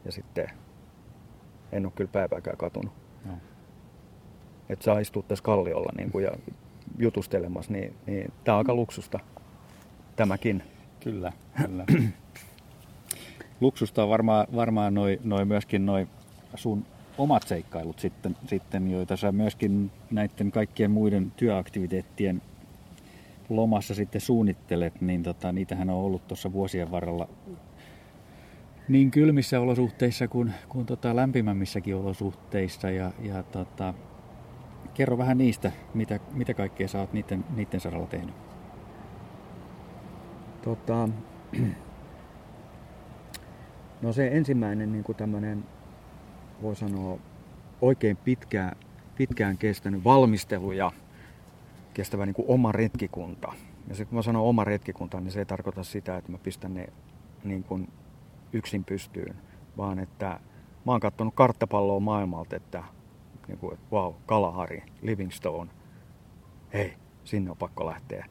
[0.05, 0.47] Ja sitten
[1.71, 2.93] en ole kyllä päivääkään katunut.
[3.25, 3.33] No
[4.71, 6.31] että saa istua tässä kalliolla niin kuin, ja
[6.97, 9.19] jutustelemassa, niin, niin tämä on aika luksusta
[10.15, 10.63] tämäkin.
[10.99, 11.33] Kyllä,
[11.65, 11.85] kyllä.
[13.61, 16.07] luksusta on varmaan, varmaan noi, noi myöskin noi
[16.55, 16.85] sun
[17.17, 22.41] omat seikkailut sitten, sitten, joita sä myöskin näiden kaikkien muiden työaktiviteettien
[23.49, 27.27] lomassa sitten suunnittelet, niin tota, niitähän on ollut tuossa vuosien varrella
[28.87, 32.89] niin kylmissä olosuhteissa kuin, kuin tota lämpimämmissäkin olosuhteissa.
[32.89, 33.93] Ja, ja tota,
[34.93, 38.35] kerro vähän niistä, mitä, mitä kaikkea sä oot niiden, niiden saralla tehnyt.
[40.61, 41.09] Tota,
[44.01, 45.63] no se ensimmäinen niin kuin tämmöinen,
[46.61, 47.17] voi sanoa,
[47.81, 48.75] oikein pitkään,
[49.15, 50.91] pitkään kestänyt valmistelu ja
[51.93, 53.53] kestävä niin kuin oma retkikunta.
[53.87, 56.73] Ja se, kun mä sanon oma retkikunta, niin se ei tarkoita sitä, että mä pistän
[56.73, 56.87] ne
[57.43, 57.87] niin kuin
[58.53, 59.35] yksin pystyyn,
[59.77, 60.39] vaan että
[60.85, 62.83] mä oon katsonut karttapalloa maailmalta, että
[63.47, 65.71] niin kuin, että wow, Kalahari, Livingstone,
[66.73, 66.93] hei,
[67.23, 68.25] sinne on pakko lähteä.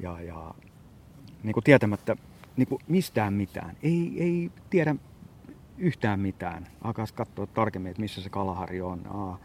[0.00, 0.54] Ja, ja
[1.42, 2.16] niin kuin tietämättä
[2.56, 4.94] niin kuin mistään mitään, ei, ei tiedä
[5.78, 6.66] yhtään mitään.
[6.82, 9.38] Alkaa katsoa tarkemmin, että missä se Kalahari on, aa,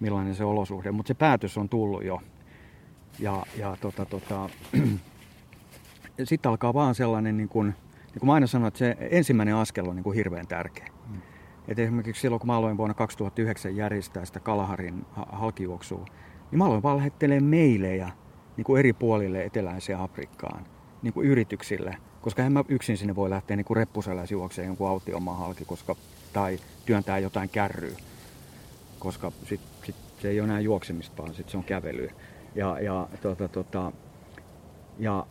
[0.00, 2.20] millainen se olosuhde, mutta se päätös on tullut jo.
[3.18, 4.50] Ja, ja tota, tota,
[6.24, 9.88] sitten alkaa vaan sellainen, niin kuin, niin kuin mä aina sanon, että se ensimmäinen askel
[9.88, 10.86] on niin kuin hirveän tärkeä.
[11.08, 11.20] Mm.
[11.68, 16.04] Et esimerkiksi silloin, kun mä aloin vuonna 2009 järjestää sitä Kalaharin halkijuoksua,
[16.50, 18.10] niin mä aloin vaan lähettelemään meilejä
[18.56, 20.66] niin kuin eri puolille eteläiseen Afrikkaan,
[21.02, 21.96] niin kuin yrityksille.
[22.22, 25.96] Koska en mä yksin sinne voi lähteä niin kuin reppuseläis juokseen jonkun autiomaan halki, koska,
[26.32, 27.96] tai työntää jotain kärryä.
[28.98, 32.12] Koska sit, sit se ei ole enää juoksemista, vaan sit se on kävelyä.
[32.54, 33.92] Ja, ja, tota, tota,
[34.98, 35.26] ja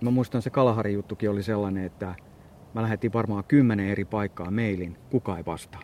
[0.00, 2.14] mä muistan se Kalaharin juttukin oli sellainen, että
[2.74, 5.80] Mä lähetin varmaan kymmenen eri paikkaa mailin, kuka ei vastaa.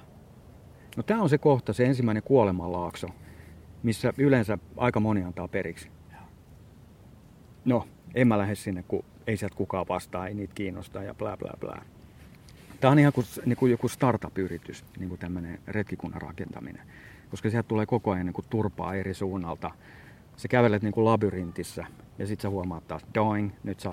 [0.97, 3.07] No tämä on se kohta, se ensimmäinen kuolemanlaakso,
[3.83, 5.91] missä yleensä aika moni antaa periksi.
[7.65, 11.37] No, en mä lähde sinne, kun ei sieltä kukaan vastaa, ei niitä kiinnosta ja bla
[11.37, 11.83] bla bla.
[12.81, 16.83] Tämä on ihan kuin, niin kuin joku startup-yritys, niin kuin tämmöinen retkikunnan rakentaminen.
[17.31, 19.71] Koska sieltä tulee koko ajan niin kuin turpaa eri suunnalta.
[20.37, 21.87] Sä kävelet niin kuin labyrintissä
[22.19, 23.93] ja sitten sä huomaat taas, doing, nyt sä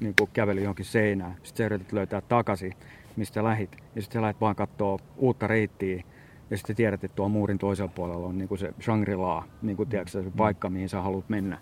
[0.00, 1.34] niin kuin käveli johonkin seinään.
[1.34, 2.74] Sitten sä yrität löytää takaisin,
[3.16, 3.76] mistä lähit.
[3.94, 6.02] Ja sitten sä lähdet vaan katsoa uutta reittiä.
[6.50, 9.88] Ja sitten tiedät, että tuolla muurin toisella puolella on niin kuin se Shangri-La, niin kuin,
[9.88, 11.58] tiedätkö, se paikka, mihin sä haluat mennä.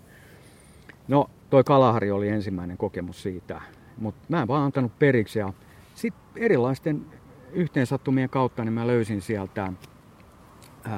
[1.07, 3.61] No, toi Kalahari oli ensimmäinen kokemus siitä.
[3.97, 5.53] Mutta mä en vaan antanut periksi ja
[5.95, 7.05] sitten erilaisten
[7.53, 9.73] yhteensattumien kautta niin mä löysin sieltä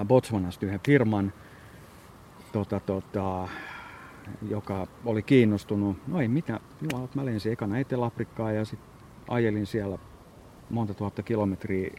[0.05, 1.33] Botswanasta yhden firman,
[2.51, 3.47] tota, tota,
[4.49, 5.97] joka oli kiinnostunut.
[6.07, 8.89] No ei mitään, Jumala, mä lensin ekana Etelä-Afrikkaan ja sitten
[9.27, 9.97] ajelin siellä
[10.69, 11.91] monta tuhatta kilometriä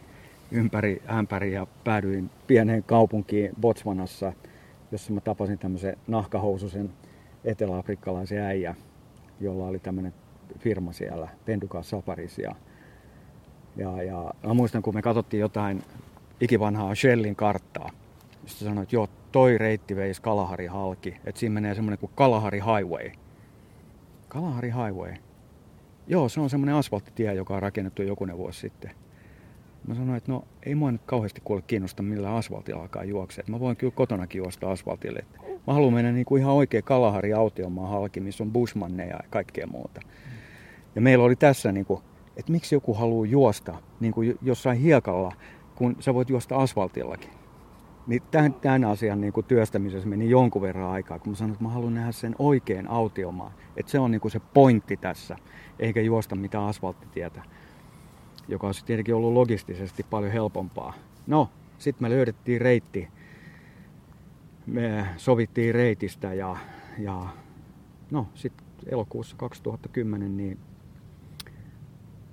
[0.51, 4.33] ympäri ämpäri ja päädyin pieneen kaupunkiin Botswanassa,
[4.91, 6.89] jossa mä tapasin tämmöisen nahkahoususen
[7.45, 8.75] etelä-afrikkalaisen äijä,
[9.39, 10.13] jolla oli tämmöinen
[10.59, 12.37] firma siellä, Penduka Safaris.
[12.37, 12.55] Ja,
[13.75, 15.83] ja, ja mä muistan, kun me katsottiin jotain
[16.41, 17.89] ikivanhaa Shellin karttaa,
[18.45, 22.59] sitten sanoin, että joo, toi reitti veisi Kalahari halki, että siinä menee semmoinen kuin Kalahari
[22.59, 23.11] Highway.
[24.27, 25.13] Kalahari Highway.
[26.07, 28.91] Joo, se on semmoinen asfalttitie, joka on rakennettu jokunen vuosi sitten.
[29.87, 33.43] Mä sanoin, että no ei mua nyt kauheasti kuule kiinnosta millä asfaltilla alkaa juoksea.
[33.47, 35.25] Mä voin kyllä kotonakin juosta asfaltille.
[35.67, 39.67] Mä haluan mennä niin kuin ihan oikein Kalahari autiomaan halki, missä on bushmanneja ja kaikkea
[39.67, 40.01] muuta.
[40.95, 42.01] Ja meillä oli tässä, niin kuin,
[42.37, 45.33] että miksi joku haluaa juosta niin kuin jossain hiekalla,
[45.75, 47.29] kun sä voit juosta asfaltillakin.
[48.07, 51.63] Niin tämän, tämän asian niin kuin työstämisessä meni jonkun verran aikaa, kun mä sanoin, että
[51.63, 53.51] mä haluan nähdä sen oikein autiomaan.
[53.77, 55.35] Että se on niin kuin se pointti tässä,
[55.79, 57.41] eikä juosta mitään asfalttitietä,
[58.47, 60.93] joka olisi tietenkin ollut logistisesti paljon helpompaa.
[61.27, 63.07] No, sitten me löydettiin reitti.
[64.65, 66.57] Me sovittiin reitistä ja,
[66.97, 67.27] ja
[68.11, 70.59] no, sitten elokuussa 2010 niin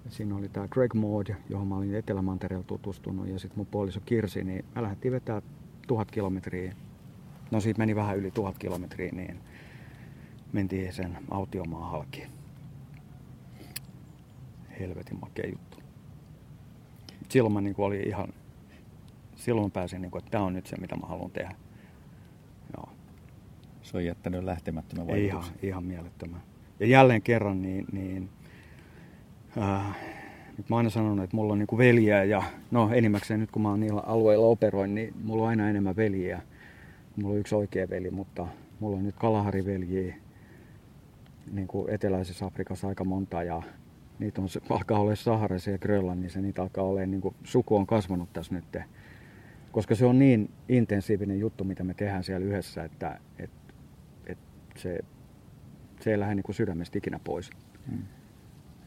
[0.08, 4.44] Siinä oli tämä Greg Maud, johon mä olin Etelämantereella tutustunut, ja sitten mun puoliso Kirsi,
[4.44, 5.42] niin mä lähdettiin vetää
[5.86, 6.74] tuhat kilometriä.
[7.50, 9.40] No siitä meni vähän yli tuhat kilometriä, niin
[10.52, 12.26] mentiin sen autiomaan halki.
[14.80, 15.78] Helvetin makea juttu.
[17.28, 18.28] Silloin mä niin oli ihan,
[19.36, 21.54] silloin pääsin, niin kuin, että tämä on nyt se, mitä mä haluan tehdä.
[23.90, 25.54] Se on jättänyt lähtemättömän vaikutuksen.
[25.54, 26.40] Ihan, ihan mielettömän.
[26.80, 28.28] Ja jälleen kerran, niin, niin
[29.56, 29.96] Äh,
[30.58, 33.62] nyt mä oon aina sanonut, että mulla on niinku veljeä ja no enimmäkseen nyt kun
[33.62, 36.42] mä oon niillä alueilla operoin, niin mulla on aina enemmän veljiä.
[37.16, 38.46] Mulla on yksi oikea veli, mutta
[38.80, 40.14] mulla on nyt kalahariveljiä
[41.52, 43.62] niin kuin eteläisessä Afrikassa aika monta ja
[44.18, 48.32] niitä on, alkaa olla Saharassa ja Grönlannissa, niitä alkaa olla, niin kuin suku on kasvanut
[48.32, 48.76] tässä nyt.
[49.72, 53.67] Koska se on niin intensiivinen juttu, mitä me tehdään siellä yhdessä, että, että
[54.78, 54.98] se,
[56.00, 57.50] se ei lähde niin kuin sydämestä ikinä pois.
[57.90, 58.02] Hmm.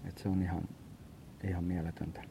[0.05, 0.63] Et se on ihan,
[1.43, 2.21] ihan mieletöntä.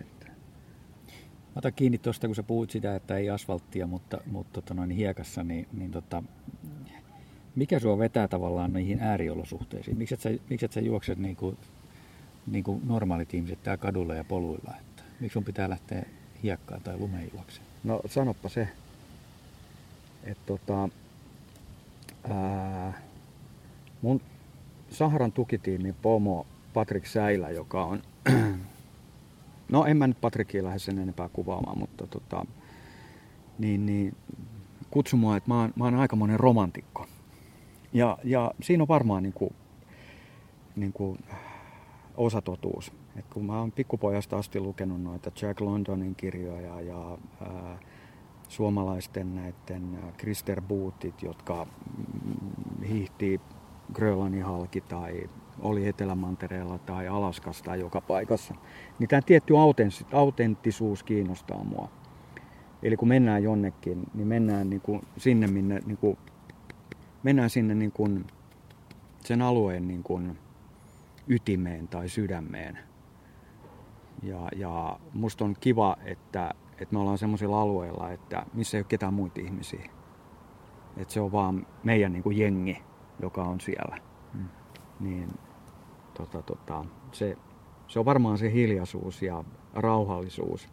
[0.00, 0.26] Että.
[0.26, 4.90] Mä otan kiinni tuosta, kun sä puhuit sitä, että ei asfalttia, mutta, mutta tota noin
[4.90, 6.22] hiekassa, niin, niin tota,
[7.56, 9.98] mikä sua vetää tavallaan niihin ääriolosuhteisiin?
[9.98, 11.56] Miksi et sä, miksi et sä juokset niin kuin,
[12.46, 14.74] niin kuin normaalit ihmiset täällä kadulla ja poluilla?
[14.80, 16.02] Että miksi sun pitää lähteä
[16.42, 17.66] hiekkaan tai lumeen juokseen?
[17.84, 18.68] No sanoppa se,
[20.24, 20.88] että tota,
[22.30, 22.92] ää,
[24.02, 24.20] mun
[24.90, 28.02] Saharan tukitiimin pomo Patrik Säilä, joka on,
[29.72, 32.46] no en mä nyt Patrikia lähde sen enempää kuvaamaan, mutta tota,
[33.58, 34.16] niin, niin
[34.90, 37.06] kutsu mua, että mä oon, mä oon aikamoinen romantikko.
[37.92, 39.54] Ja, ja siinä on varmaan niin kuin,
[40.76, 41.18] niin kuin
[42.16, 42.92] osatotuus.
[43.16, 47.78] Et kun mä oon pikkupojasta asti lukenut noita Jack Londonin kirjoja ja ää,
[48.50, 53.40] suomalaisten näiden Krister Bootit, jotka mm, hiihtii
[53.92, 58.54] Grönlannin halki tai oli Etelämantereella tai Alaskassa tai joka paikassa,
[58.98, 59.54] niin tämä tietty
[60.12, 61.88] autenttisuus kiinnostaa mua.
[62.82, 66.18] Eli kun mennään jonnekin, niin mennään niin kuin sinne, minne, niin kuin,
[67.22, 68.26] mennään sinne niin kuin
[69.24, 70.38] sen alueen niin kuin
[71.28, 72.78] ytimeen tai sydämeen.
[74.22, 78.86] Ja, ja musta on kiva, että, että me ollaan semmoisilla alueilla, että missä ei ole
[78.88, 79.90] ketään muita ihmisiä.
[80.96, 82.82] Että se on vaan meidän niin kuin jengi,
[83.22, 83.98] joka on siellä.
[84.32, 84.48] Hmm.
[85.00, 85.28] Niin
[86.14, 87.36] tota, tota, se,
[87.88, 90.68] se on varmaan se hiljaisuus ja rauhallisuus.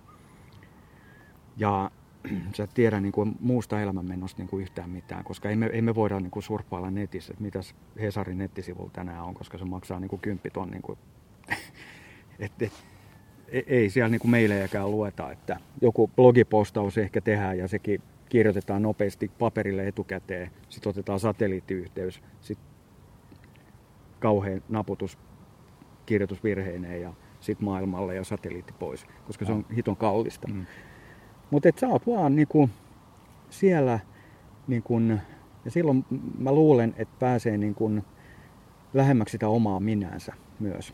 [1.58, 1.92] Ja
[2.56, 5.82] sä et tiedä niin kuin muusta elämänmennosta niin kuin yhtään mitään, koska ei me, ei
[5.82, 10.00] me voida niin kuin surfpailla netissä, että mitäs Hesarin nettisivulla tänään on, koska se maksaa
[10.00, 10.70] niin kuin kymppiton.
[10.70, 11.00] Niin kuin,
[12.40, 12.97] et, et, e-
[13.68, 19.32] ei siellä niin kuin meilejäkään lueta, että joku blogipostaus ehkä tehdään ja sekin kirjoitetaan nopeasti
[19.40, 22.68] paperille etukäteen, sitten otetaan satelliittiyhteys, sitten
[24.20, 25.18] kauhean naputus
[26.06, 30.48] kirjoitusvirheineen ja sitten maailmalle ja satelliitti pois, koska se on hiton kallista.
[30.48, 30.66] Mm.
[31.52, 32.70] Mutta sä oot vaan niinku
[33.50, 34.00] siellä,
[34.68, 35.00] niinku,
[35.66, 36.06] ja silloin
[36.38, 37.92] mä luulen, että pääsee niinku
[38.94, 40.94] lähemmäksi sitä omaa minänsä myös.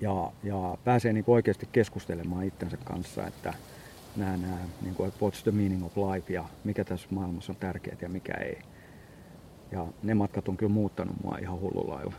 [0.00, 3.54] Ja, ja pääsee niinku oikeasti keskustelemaan itsensä kanssa, että
[4.16, 7.96] nämä, nämä niinku, että what's the meaning of life ja mikä tässä maailmassa on tärkeää
[8.02, 8.58] ja mikä ei.
[9.72, 12.14] Ja ne matkat on kyllä muuttanut mua ihan hullulla lailla.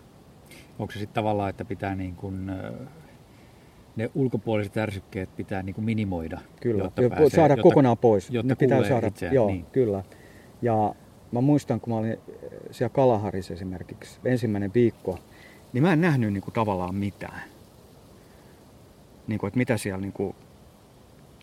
[0.79, 2.51] Onko se sitten tavallaan, että pitää niin kuin,
[3.95, 6.39] ne ulkopuoliset ärsykkeet pitää niin kuin minimoida?
[6.61, 8.29] Kyllä, jotta pääsee, saada jotta, kokonaan pois.
[8.29, 9.65] Jotta ne pitää saada, itseään, joo, niin.
[9.65, 10.03] kyllä.
[10.61, 10.95] Ja
[11.31, 12.17] mä muistan, kun mä olin
[12.71, 15.19] siellä Kalaharissa esimerkiksi ensimmäinen viikko,
[15.73, 17.41] niin mä en nähnyt niin kuin tavallaan mitään.
[19.29, 20.35] Niin kuin, että mitä siellä, niin kuin,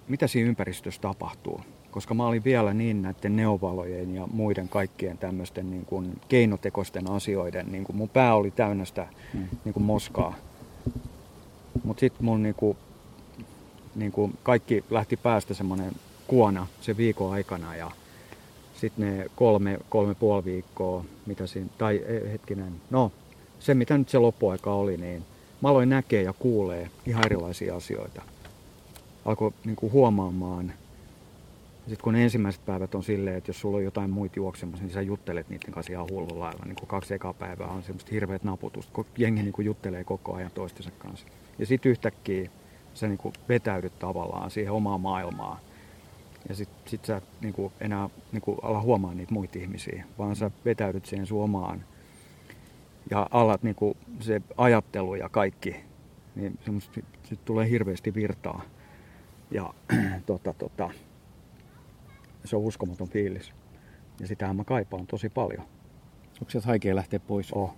[0.08, 1.60] mitä siinä ympäristössä tapahtuu
[1.96, 7.72] koska mä olin vielä niin näiden neovalojen ja muiden kaikkien tämmöisten niin kuin keinotekoisten asioiden,
[7.72, 9.44] niin kuin mun pää oli täynnä sitä mm.
[9.64, 10.34] niin kuin moskaa.
[11.84, 12.76] Mutta sitten mun niin kuin,
[13.94, 15.92] niin kuin kaikki lähti päästä semmoinen
[16.26, 17.90] kuona se viikon aikana ja
[18.80, 23.12] sitten ne kolme, kolme puoli viikkoa, mitä siinä, tai e, hetkinen, no
[23.60, 25.22] se mitä nyt se loppuaika oli, niin
[25.62, 28.22] mä aloin näkee ja kuulee ihan erilaisia asioita.
[29.24, 30.72] Alkoi niin kuin huomaamaan
[31.88, 35.02] sitten kun ensimmäiset päivät on silleen, että jos sulla on jotain muita juoksemassa, niin sä
[35.02, 36.64] juttelet niiden kanssa ihan hullulla lailla.
[36.64, 40.34] Niin kuin kaksi ekaa päivää on semmoista hirveät naputusta, kun jengi niin kuin juttelee koko
[40.34, 41.26] ajan toistensa kanssa.
[41.58, 42.50] Ja sitten yhtäkkiä
[42.94, 45.58] sä niin kuin vetäydyt tavallaan siihen omaan maailmaan.
[46.48, 50.36] Ja sitten sit sä niin kuin enää niin kuin ala huomaa niitä muita ihmisiä, vaan
[50.36, 51.84] sä vetäydyt siihen sun omaan.
[53.10, 55.76] Ja alat niin kuin se ajattelu ja kaikki,
[56.34, 58.62] niin semmoista, sit tulee hirveästi virtaa.
[59.50, 59.74] Ja
[60.26, 60.90] tota, tota,
[62.44, 63.52] se on uskomaton fiilis.
[64.20, 65.62] Ja sitähän mä kaipaan tosi paljon.
[66.40, 67.52] Onko se haikea lähteä pois?
[67.52, 67.76] Oh.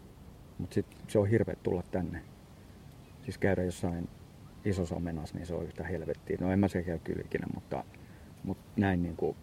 [0.58, 2.22] Mutta sitten se on hirveä tulla tänne.
[3.24, 4.08] Siis käydä jossain
[4.64, 6.36] isossa omenassa, niin se on yhtä helvettiä.
[6.40, 7.84] No en mä se käy kyllä ikinä, mutta,
[8.44, 9.36] mutta näin niin kuin,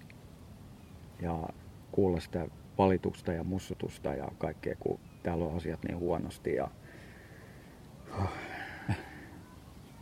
[1.21, 1.49] ja
[1.91, 6.55] kuulla sitä valitusta ja mussutusta ja kaikkea, kun täällä on asiat niin huonosti.
[6.55, 6.67] Ja,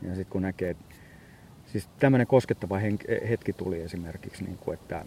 [0.01, 0.75] ja sitten kun näkee,
[1.73, 2.79] Siis tämmöinen koskettava
[3.29, 5.05] hetki tuli esimerkiksi, niin kuin, että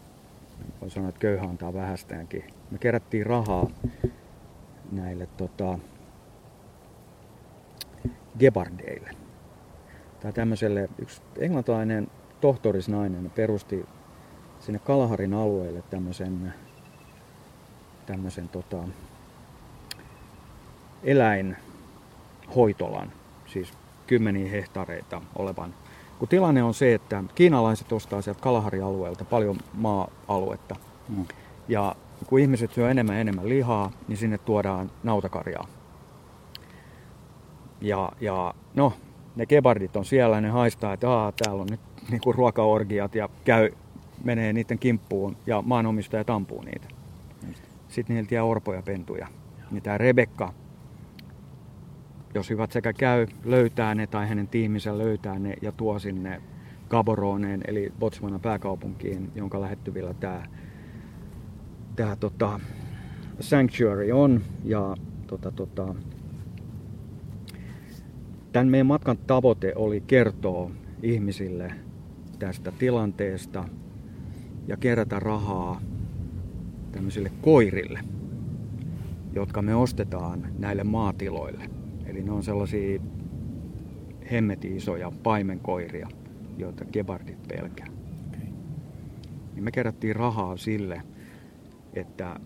[0.80, 2.44] voi sanoa, että köyhä antaa vähästäänkin.
[2.70, 3.70] Me kerättiin rahaa
[4.92, 5.78] näille tota,
[8.38, 9.10] gebardeille.
[10.20, 12.08] Tai tämmöiselle, yksi englantilainen
[12.40, 13.86] tohtorisnainen perusti
[14.60, 16.54] sinne Kalaharin alueelle tämmöisen,
[18.06, 18.84] tämmöisen tota,
[21.02, 23.12] eläinhoitolan,
[23.46, 23.72] siis
[24.06, 25.74] kymmeniä hehtaareita olevan
[26.18, 30.76] kun tilanne on se, että kiinalaiset ostaa sieltä Kalahari-alueelta paljon maa-aluetta.
[31.08, 31.24] Mm.
[31.68, 35.66] Ja kun ihmiset syö enemmän ja enemmän lihaa, niin sinne tuodaan nautakarjaa.
[37.80, 38.92] Ja, ja no,
[39.36, 41.80] ne kebardit on siellä, ne haistaa, että Aa, täällä on nyt
[42.10, 43.70] niinku ruokaorgiat ja käy,
[44.24, 46.88] menee niiden kimppuun ja maanomistaja tampuu niitä.
[47.88, 49.26] Sitten niiltä jää orpoja pentuja.
[49.70, 50.52] Niin tämä Rebekka
[52.36, 56.42] jos hyvät sekä käy, löytää ne tai hänen tiiminsä löytää ne ja tuo sinne
[56.88, 60.42] Gaboroneen, eli Botswanan pääkaupunkiin, jonka lähettyvillä tämä,
[61.96, 62.60] tämä tota,
[63.40, 64.42] sanctuary on.
[64.64, 64.96] Ja
[65.26, 65.94] tota, tota,
[68.52, 70.70] tämän meidän matkan tavoite oli kertoa
[71.02, 71.72] ihmisille
[72.38, 73.68] tästä tilanteesta
[74.66, 75.80] ja kerätä rahaa
[76.92, 78.00] tämmöisille koirille,
[79.32, 81.75] jotka me ostetaan näille maatiloille.
[82.16, 83.00] Eli ne on sellaisia
[84.30, 86.08] hemmeti isoja paimenkoiria,
[86.56, 87.86] joita gebardit pelkää.
[88.28, 88.46] Okay.
[89.54, 91.02] Niin me kerättiin rahaa sille,
[91.94, 92.40] että,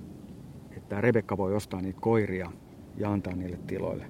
[0.76, 2.52] että Rebekka voi ostaa niitä koiria
[2.96, 4.06] ja antaa niille tiloille.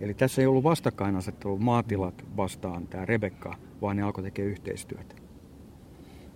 [0.00, 5.14] Eli tässä ei ollut vastakkainasettelu maatilat vastaan tämä Rebekka, vaan ne alkoi tekemään yhteistyötä.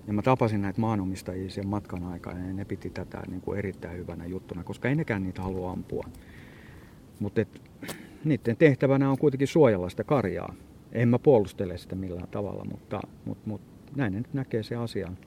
[0.07, 3.99] Ja mä tapasin näitä maanomistajia sen matkan aikana ja ne piti tätä niin kuin erittäin
[3.99, 6.05] hyvänä juttuna, koska ei nekään niitä halua ampua.
[7.19, 7.41] Mutta
[8.25, 10.55] niiden tehtävänä on kuitenkin suojella sitä karjaa.
[10.93, 15.19] En mä puolustele sitä millään tavalla, mutta, mutta, mutta näin ne nyt näkee se asian.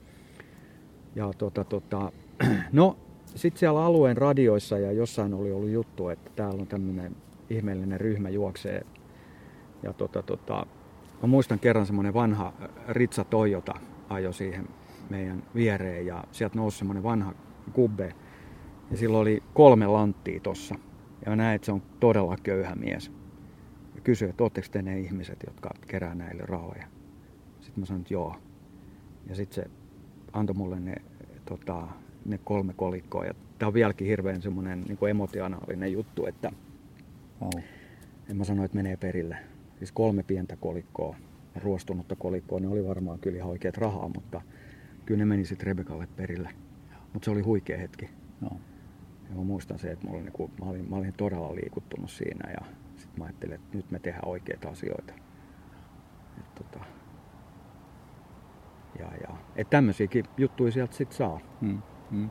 [1.14, 2.12] Ja tota, tota,
[2.72, 2.96] no,
[3.34, 7.16] sitten siellä alueen radioissa ja jossain oli ollut juttu, että täällä on tämmöinen
[7.50, 8.86] ihmeellinen ryhmä juoksee.
[9.82, 10.66] Ja tota, tota,
[11.22, 12.52] mä muistan kerran semmoinen vanha
[12.88, 13.74] Ritsa Toyota
[14.08, 14.68] ajo siihen
[15.10, 17.34] meidän viereen ja sieltä nousi semmoinen vanha
[17.72, 18.14] kubbe.
[18.90, 20.74] Ja silloin oli kolme lanttia tossa.
[21.28, 23.12] Ja näin, että se on todella köyhä mies.
[24.04, 26.86] kysyi, että ootteko te ne ihmiset, jotka kerää näille rahoja.
[27.60, 28.36] Sitten mä sanoin, että joo.
[29.26, 29.70] Ja sitten se
[30.32, 30.94] antoi mulle ne,
[31.44, 31.88] tota,
[32.24, 33.24] ne kolme kolikkoa.
[33.24, 36.52] Ja tämä on vieläkin hirveän semmoinen niin emotionaalinen juttu, että
[37.40, 37.62] Wow.
[38.30, 39.36] en mä sano, että menee perille.
[39.78, 41.16] Siis kolme pientä kolikkoa,
[41.62, 44.42] ruostunutta kolikkoa, ne oli varmaan kyllä ihan oikeat rahaa, mutta
[45.06, 46.50] kyllä ne meni sitten Rebekalle perille.
[47.12, 48.10] Mutta se oli huikea hetki.
[48.42, 48.60] Joo.
[49.28, 52.66] Ja mä muistan se, että mulla niinku, mä, olin, mä olin todella liikuttunut siinä ja
[52.96, 55.12] sitten mä ajattelin, että nyt me tehdään oikeita asioita.
[56.38, 56.84] Et tota,
[58.98, 61.40] ja, ja, et tämmöisiäkin juttuja sieltä sitten saa.
[61.60, 61.82] Mm.
[62.10, 62.30] Mm.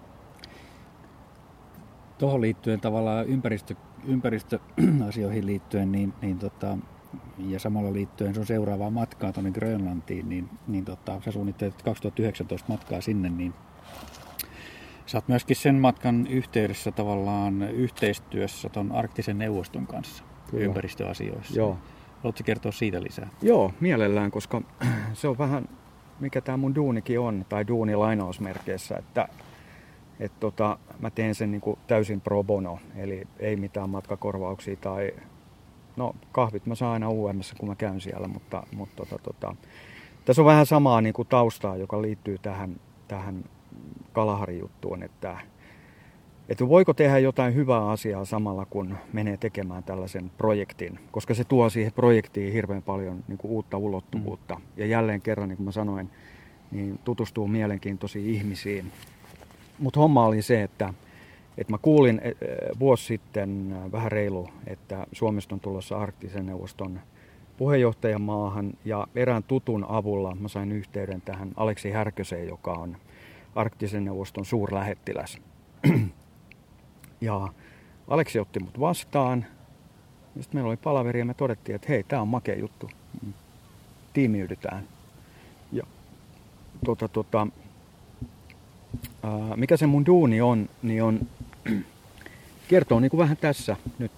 [2.18, 3.76] Tuohon liittyen tavallaan ympäristö,
[4.06, 6.78] ympäristöasioihin liittyen, niin, niin tota,
[7.38, 13.02] ja samalla liittyen sun seuraavaan matkaan tuonne Grönlantiin, niin, niin tota, sä suunnittelet 2019 matkaa
[13.02, 13.54] sinne, niin
[15.08, 20.66] sä oot myöskin sen matkan yhteydessä tavallaan yhteistyössä ton arktisen neuvoston kanssa Kyllä.
[20.66, 21.60] ympäristöasioissa.
[21.60, 21.78] Joo.
[22.18, 23.30] Haluatko kertoa siitä lisää?
[23.42, 24.62] Joo, mielellään, koska
[25.14, 25.68] se on vähän
[26.20, 29.28] mikä tämä mun duunikin on, tai duuni lainausmerkeissä, että
[30.20, 35.12] et tota, mä teen sen niinku täysin pro bono, eli ei mitään matkakorvauksia tai
[35.96, 39.56] no kahvit mä saan aina UMssä, kun mä käyn siellä, mutta, mutta tota, tota,
[40.26, 43.44] tässä on vähän samaa niinku taustaa, joka liittyy tähän, tähän
[44.14, 45.38] Kalahari-juttuun, että,
[46.50, 51.70] että voiko tehdä jotain hyvää asiaa samalla kun menee tekemään tällaisen projektin, koska se tuo
[51.70, 54.56] siihen projektiin hirveän paljon niin kuin uutta ulottuvuutta.
[54.56, 54.62] Mm.
[54.78, 56.10] Ja jälleen kerran, niin kuin mä sanoin,
[56.72, 58.92] niin tutustuu mielenkiintoisiin ihmisiin.
[59.80, 60.94] Mutta homma oli se, että,
[61.58, 62.36] että mä kuulin e, e,
[62.80, 67.00] vuosi sitten vähän reilu, että Suomesta on tulossa arktisen neuvoston
[67.58, 72.98] puheenjohtajamaahan ja erään tutun avulla mä sain yhteyden tähän Aleksi Härköseen, joka on
[73.56, 75.38] arktisen neuvoston suurlähettiläs.
[77.22, 77.48] Ja
[78.08, 79.46] Aleksi otti mut vastaan.
[80.40, 82.90] Sitten meillä oli palaveri ja me todettiin, että hei, tämä on makea juttu.
[84.14, 84.88] Tiimiydytään.
[85.72, 85.84] Ja
[86.86, 87.48] tota, tota,
[89.24, 91.20] ää, mikä se mun duuni on, niin on
[92.68, 94.12] kertoo niin kuin vähän tässä nyt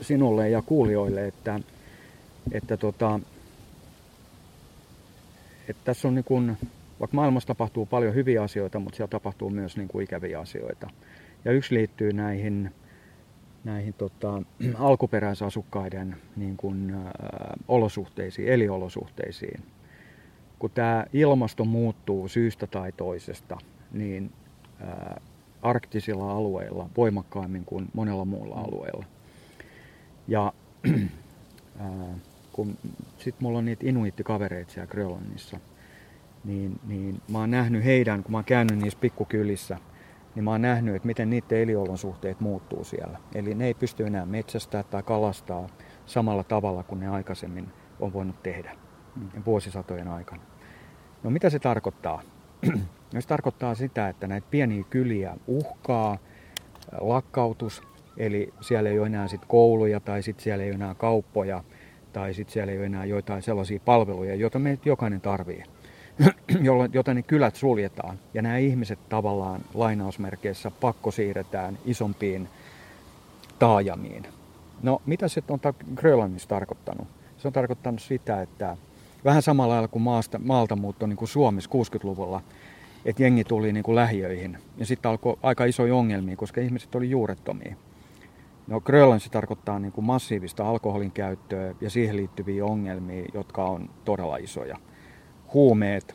[0.00, 1.60] sinulle ja kuulijoille, että,
[2.52, 3.20] että, tota,
[5.68, 6.58] että tässä on niin kuin,
[7.00, 10.90] vaikka maailmassa tapahtuu paljon hyviä asioita, mutta siellä tapahtuu myös niin kuin ikäviä asioita.
[11.44, 12.72] Ja yksi liittyy näihin,
[13.64, 14.42] näihin tota,
[14.78, 17.12] alkuperäisasukkaiden niin kuin, ä,
[17.68, 19.62] olosuhteisiin, eliolosuhteisiin.
[20.58, 23.58] Kun tämä ilmasto muuttuu syystä tai toisesta,
[23.92, 24.30] niin
[24.80, 25.20] ä,
[25.62, 29.04] arktisilla alueilla voimakkaammin kuin monella muulla alueella.
[30.28, 30.52] Ja
[32.52, 32.78] kun
[33.18, 35.60] sitten mulla on niitä inuittikavereita siellä Grönlannissa,
[36.44, 39.78] niin, niin mä oon nähnyt heidän, kun mä oon käynyt niissä pikkukylissä–
[40.38, 43.18] niin mä oon nähnyt, että miten niiden eliolosuhteet muuttuu siellä.
[43.34, 45.68] Eli ne ei pysty enää metsästää tai kalastaa
[46.06, 47.68] samalla tavalla kuin ne aikaisemmin
[48.00, 48.76] on voinut tehdä
[49.16, 49.42] mm.
[49.46, 50.42] vuosisatojen aikana.
[51.22, 52.22] No mitä se tarkoittaa?
[53.14, 56.18] no se tarkoittaa sitä, että näitä pieniä kyliä uhkaa
[57.00, 57.82] lakkautus,
[58.16, 61.64] eli siellä ei ole enää sit kouluja tai sit siellä ei ole enää kauppoja
[62.12, 65.77] tai sit siellä ei ole enää joitain sellaisia palveluja, joita me jokainen tarvitsee.
[66.92, 68.18] jota ne kylät suljetaan.
[68.34, 72.48] Ja nämä ihmiset tavallaan lainausmerkeissä pakko siirretään isompiin
[73.58, 74.26] taajamiin.
[74.82, 75.60] No mitä se on
[75.94, 77.08] Grönlannissa tarkoittanut?
[77.38, 78.76] Se on tarkoittanut sitä, että
[79.24, 82.42] vähän samalla lailla kuin maasta, maalta muutto niin kuin Suomessa 60-luvulla,
[83.04, 84.58] että jengi tuli niin kuin lähiöihin.
[84.76, 87.76] Ja sitten alkoi aika isoja ongelmia, koska ihmiset oli juurettomia.
[88.66, 94.36] No Grönlannissa tarkoittaa niin kuin massiivista alkoholin käyttöä ja siihen liittyviä ongelmia, jotka on todella
[94.36, 94.76] isoja
[95.54, 96.14] huumeet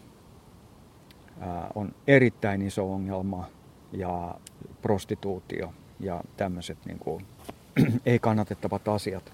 [1.75, 3.47] on erittäin iso ongelma
[3.91, 4.35] ja
[4.81, 7.25] prostituutio ja tämmöiset niin kuin,
[8.05, 9.33] ei kannatettavat asiat.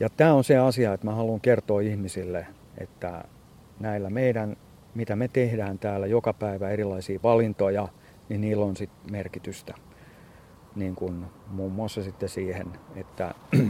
[0.00, 2.46] Ja tämä on se asia, että mä haluan kertoa ihmisille,
[2.78, 3.24] että
[3.80, 4.56] näillä meidän,
[4.94, 7.88] mitä me tehdään täällä joka päivä erilaisia valintoja,
[8.28, 9.74] niin niillä on sitten merkitystä.
[10.76, 12.66] Niin kuin muun muassa sitten siihen,
[12.96, 13.34] että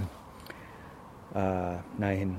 [1.35, 2.37] ää, näihin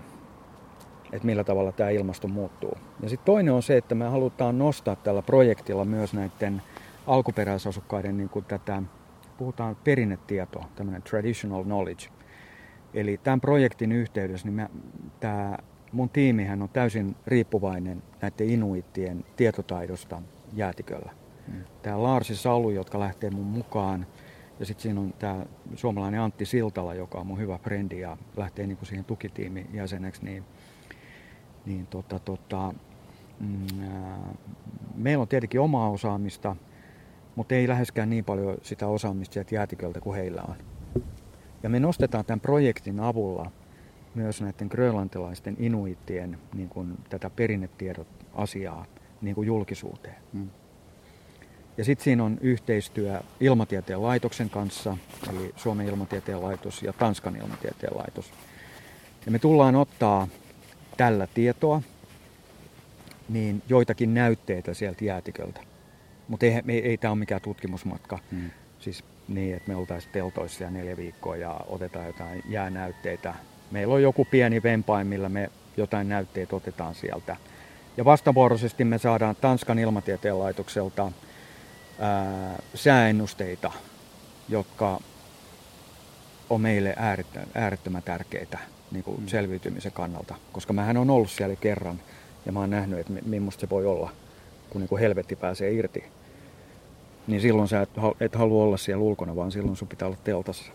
[1.13, 2.77] että millä tavalla tämä ilmasto muuttuu.
[3.01, 6.61] Ja sitten toinen on se, että me halutaan nostaa tällä projektilla myös näiden
[7.07, 8.83] alkuperäisasukkaiden niin kuin tätä,
[9.37, 12.05] puhutaan perinnetietoa, tämmöinen traditional knowledge.
[12.93, 14.69] Eli tämän projektin yhteydessä niin mä,
[15.19, 15.57] tämä
[15.91, 20.21] mun tiimihän on täysin riippuvainen näiden inuittien tietotaidosta
[20.53, 21.11] jäätiköllä.
[21.47, 21.63] Hmm.
[21.81, 24.07] Tämä Larsi Salu, jotka lähtee mun mukaan,
[24.59, 25.45] ja sitten siinä on tämä
[25.75, 30.25] suomalainen Antti Siltala, joka on mun hyvä frendi ja lähtee niin kuin siihen tukitiimin jäseneksi,
[30.25, 30.43] niin
[31.65, 32.73] niin tota, tota,
[33.39, 33.67] mm,
[34.95, 36.55] meillä on tietenkin omaa osaamista,
[37.35, 40.55] mutta ei läheskään niin paljon sitä osaamista sieltä jäätiköltä kuin heillä on.
[41.63, 43.51] Ja me nostetaan tämän projektin avulla
[44.15, 48.85] myös näiden grönlantilaisten inuittien niin kuin tätä perinnetiedot asiaa
[49.21, 50.15] niin kuin julkisuuteen.
[50.33, 50.49] Mm.
[51.77, 54.97] Ja sitten siinä on yhteistyö Ilmatieteen laitoksen kanssa,
[55.29, 58.31] eli Suomen ilmatieteen laitos ja Tanskan ilmatieteen laitos.
[59.25, 60.27] Ja me tullaan ottaa
[60.97, 61.81] tällä tietoa
[63.29, 65.61] niin joitakin näytteitä sieltä jäätiköltä.
[66.27, 68.19] Mutta ei, ei, ei tämä ole mikään tutkimusmatka.
[68.31, 68.49] Hmm.
[68.79, 73.33] Siis niin, että me oltaisiin teltoissa ja neljä viikkoa ja otetaan jotain jäänäytteitä.
[73.71, 77.35] Meillä on joku pieni vempain, millä me jotain näytteitä otetaan sieltä.
[77.97, 81.11] Ja vastavuoroisesti me saadaan Tanskan ilmatieteen laitokselta
[81.99, 83.71] ää, sääennusteita,
[84.49, 84.99] jotka
[86.49, 86.95] on meille
[87.53, 88.59] äärettömän tärkeitä
[88.93, 89.27] niin kuin mm.
[89.27, 90.35] selviytymisen kannalta.
[90.51, 91.99] Koska mähän on ollut siellä kerran
[92.45, 94.09] ja mä oon nähnyt, että millaista se voi olla,
[94.69, 96.03] kun niin kuin helvetti pääsee irti.
[97.27, 97.89] Niin silloin sä et,
[98.19, 100.71] et halua olla siellä ulkona, vaan silloin sun pitää olla teltassa.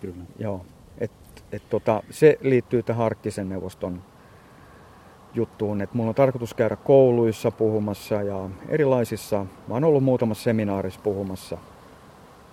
[0.00, 0.14] Kyllä.
[0.38, 0.64] Joo.
[0.98, 1.10] Et,
[1.52, 4.02] et tota, se liittyy tähän Arktisen neuvoston
[5.34, 11.00] juttuun, että mulla on tarkoitus käydä kouluissa puhumassa ja erilaisissa, mä oon ollut muutamassa seminaarissa
[11.02, 11.58] puhumassa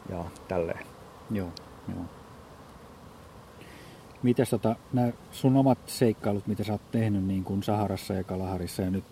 [0.09, 0.85] ja tälleen.
[1.31, 1.49] Joo,
[1.87, 2.22] joo.
[4.23, 8.81] Mites tota, nämä sun omat seikkailut, mitä sä oot tehnyt niin kuin Saharassa ja Kalaharissa
[8.81, 9.05] ja nyt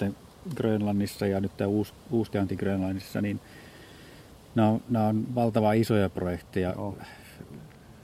[0.55, 3.39] Grönlannissa ja nyt uus, uuskäynti Grönlannissa, niin
[4.55, 6.73] nämä on, nämä on valtava isoja projekteja.
[6.73, 6.97] Oh.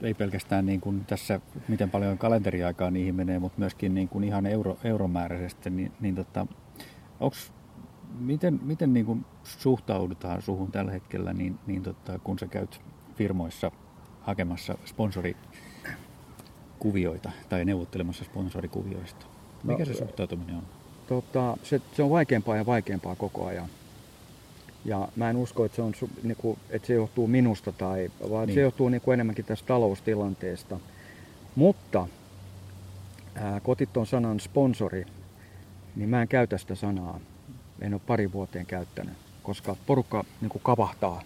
[0.02, 4.46] Ei pelkästään niin kuin tässä, miten paljon kalenteriaikaa niihin menee, mutta myöskin niin kuin ihan
[4.46, 5.70] euro, euromääräisesti.
[5.70, 6.46] Niin, niin tota,
[7.20, 7.52] onks,
[8.18, 12.80] miten, miten niin kuin suhtaudutaan suhun tällä hetkellä, niin, niin tota, kun sä käyt
[13.16, 13.70] firmoissa
[14.20, 15.36] hakemassa sponsori
[16.78, 19.26] kuvioita tai neuvottelemassa sponsorikuvioista?
[19.64, 20.62] Mikä no, se suhtautuminen on?
[21.08, 23.68] Tota, se, se on vaikeampaa ja vaikeampaa koko ajan.
[24.84, 28.46] Ja mä en usko, että se, on, niin kuin, että se johtuu minusta, tai, vaan
[28.46, 28.54] niin.
[28.54, 30.80] se johtuu niin kuin enemmänkin tästä taloustilanteesta.
[31.54, 32.08] Mutta
[33.34, 35.06] ää, kotit on sanan sponsori,
[35.96, 37.20] niin mä en käytä sitä sanaa.
[37.80, 41.22] En ole pari vuoteen käyttänyt, koska porukka niin kuin kavahtaa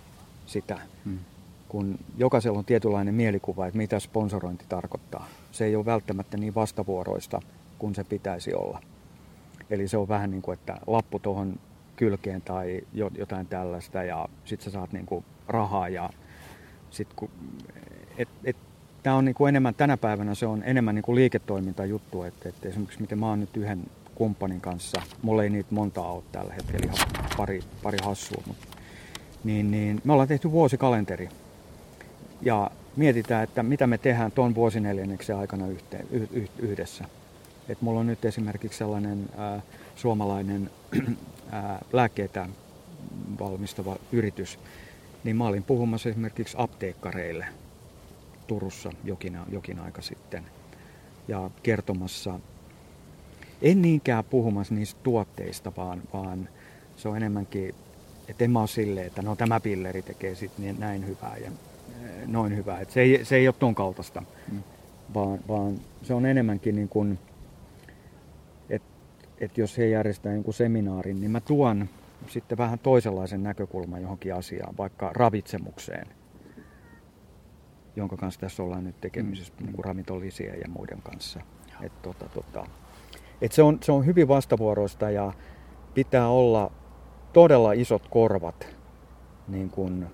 [0.47, 0.79] sitä.
[1.05, 1.19] Hmm
[1.73, 5.27] kun jokaisella on tietynlainen mielikuva, että mitä sponsorointi tarkoittaa.
[5.53, 7.41] Se ei ole välttämättä niin vastavuoroista
[7.79, 8.81] kuin se pitäisi olla.
[9.71, 11.61] Eli se on vähän niin kuin, että lappu tuohon
[11.97, 16.11] kylkeen tai jotain tällaista ja sitten sä saat niin kuin rahaa ja
[16.91, 17.31] sit kun,
[18.19, 18.57] et, et,
[19.03, 22.69] Tämä on niin kuin enemmän, tänä päivänä se on enemmän niin kuin liiketoimintajuttu, että, että
[22.69, 26.93] esimerkiksi miten mä oon nyt yhden kumppanin kanssa, mulla ei niitä montaa ole tällä hetkellä,
[26.93, 28.67] ihan pari, pari hassua, mutta
[29.45, 31.29] niin, niin me ollaan tehty vuosikalenteri
[32.43, 36.07] ja mietitään, että mitä me tehdään tuon vuosineljänneksen aikana yhteen,
[36.59, 37.05] yhdessä.
[37.69, 39.61] Et mulla on nyt esimerkiksi sellainen ää,
[39.97, 40.71] suomalainen
[41.53, 42.49] ää, lääkkeitä
[43.41, 44.59] valmistava yritys,
[45.25, 47.47] niin mä olin puhumassa esimerkiksi apteekkareille
[48.47, 50.45] Turussa jokin, jokin aika sitten
[51.29, 52.41] ja kertomassa,
[53.63, 56.49] en niinkään puhumassa niistä tuotteista, vaan, vaan
[56.97, 57.75] se on enemmänkin,
[58.29, 61.51] että en mä ole silleen, että no tämä pilleri tekee sitten niin näin hyvää ja
[62.27, 62.79] noin hyvä.
[62.79, 64.23] Et se, ei, se ei ole ton kaltaista,
[64.53, 64.63] mm.
[65.15, 67.19] vaan, vaan se on enemmänkin niin kuin,
[68.71, 68.89] että
[69.41, 71.89] et jos he järjestää niin seminaarin, niin mä tuon
[72.27, 76.07] sitten vähän toisenlaisen näkökulman johonkin asiaan, vaikka ravitsemukseen,
[77.97, 79.67] jonka kanssa tässä ollaan nyt tekemisissä mm.
[79.67, 81.41] niin kuin ravintolisien ja muiden kanssa.
[81.83, 82.67] Et, tota, tota,
[83.41, 85.33] et se, on, se on hyvin vastavuoroista ja
[85.95, 86.73] pitää olla
[87.33, 88.77] todella isot korvat
[89.49, 90.07] niin kuin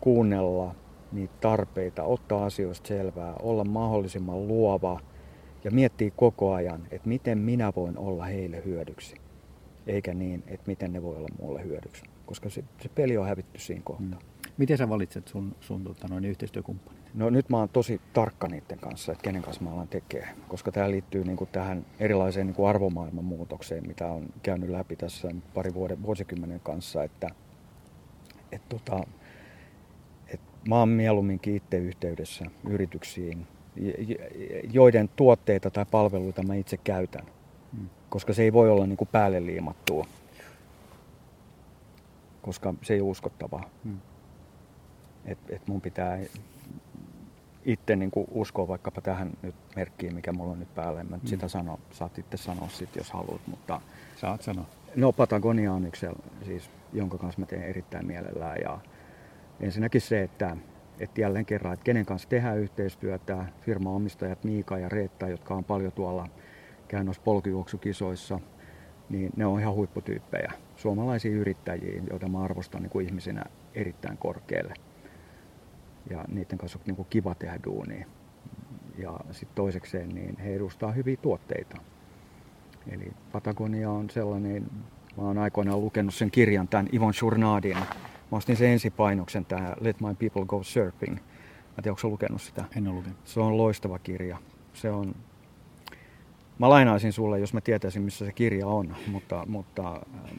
[0.00, 0.74] kuunnella
[1.12, 5.00] niitä tarpeita, ottaa asioista selvää, olla mahdollisimman luova
[5.64, 9.14] ja miettiä koko ajan, että miten minä voin olla heille hyödyksi.
[9.86, 12.04] Eikä niin, että miten ne voi olla mulle hyödyksi.
[12.26, 14.18] Koska se, se peli on hävitty siinä kohtaa.
[14.20, 14.50] Mm.
[14.58, 17.00] Miten sä valitset sun, sun tota, noin yhteistyökumppanit?
[17.14, 20.28] No nyt mä oon tosi tarkka niiden kanssa, että kenen kanssa mä alan tekee.
[20.48, 24.96] Koska tämä liittyy niin kuin tähän erilaiseen niin kuin arvomaailman muutokseen, mitä on käynyt läpi
[24.96, 27.04] tässä pari vuoden, vuosikymmenen kanssa.
[27.04, 27.28] Että,
[28.52, 29.00] et tota,
[30.68, 33.46] mä oon mieluumminkin itse yhteydessä yrityksiin,
[34.72, 37.26] joiden tuotteita tai palveluita mä itse käytän.
[37.76, 37.88] Hmm.
[38.08, 40.06] Koska se ei voi olla niin kuin päälle liimattua.
[42.42, 43.70] Koska se ei ole uskottavaa.
[43.84, 43.98] Hmm.
[45.24, 46.18] Et, et mun pitää
[47.64, 51.04] itse niin kuin uskoa vaikkapa tähän nyt merkkiin, mikä mulla on nyt päällä.
[51.04, 51.26] Mä hmm.
[51.26, 53.40] sitä sano, saat itse sanoa sit, jos haluat.
[53.46, 53.80] Mutta,
[54.16, 54.64] Saat sanoa.
[54.96, 56.06] No Patagonia on yksi,
[56.46, 58.58] siis, jonka kanssa mä teen erittäin mielellään.
[58.62, 58.78] Ja,
[59.60, 60.56] Ensinnäkin se, että,
[61.00, 65.92] että jälleen kerran, että kenen kanssa tehdään yhteistyötä, firmaomistajat Miika ja Reetta, jotka on paljon
[65.92, 66.28] tuolla
[66.88, 68.40] käynyt polkijuoksukisoissa,
[69.08, 70.52] niin ne on ihan huipputyyppejä.
[70.76, 73.44] Suomalaisia yrittäjiä, joita mä arvostan niin kuin ihmisinä
[73.74, 74.74] erittäin korkealle.
[76.10, 78.06] ja niiden kanssa on niin kuin kiva tehdä duunia.
[78.98, 81.76] Ja sitten toisekseen niin he edustaa hyviä tuotteita.
[82.90, 84.66] Eli Patagonia on sellainen,
[85.16, 87.76] mä oon aikoinaan lukenut sen kirjan, tämän Ivon Shurnadin.
[88.30, 91.14] Mä ostin sen ensipainoksen, tämä Let My People Go Surfing.
[91.14, 92.64] Mä tiedän, onko lukenut sitä?
[92.76, 93.18] En ole lukenut.
[93.24, 94.38] Se on loistava kirja.
[94.72, 95.14] Se on,
[96.58, 100.38] mä lainaisin sulle, jos mä tietäisin, missä se kirja on, mutta, mutta ähm,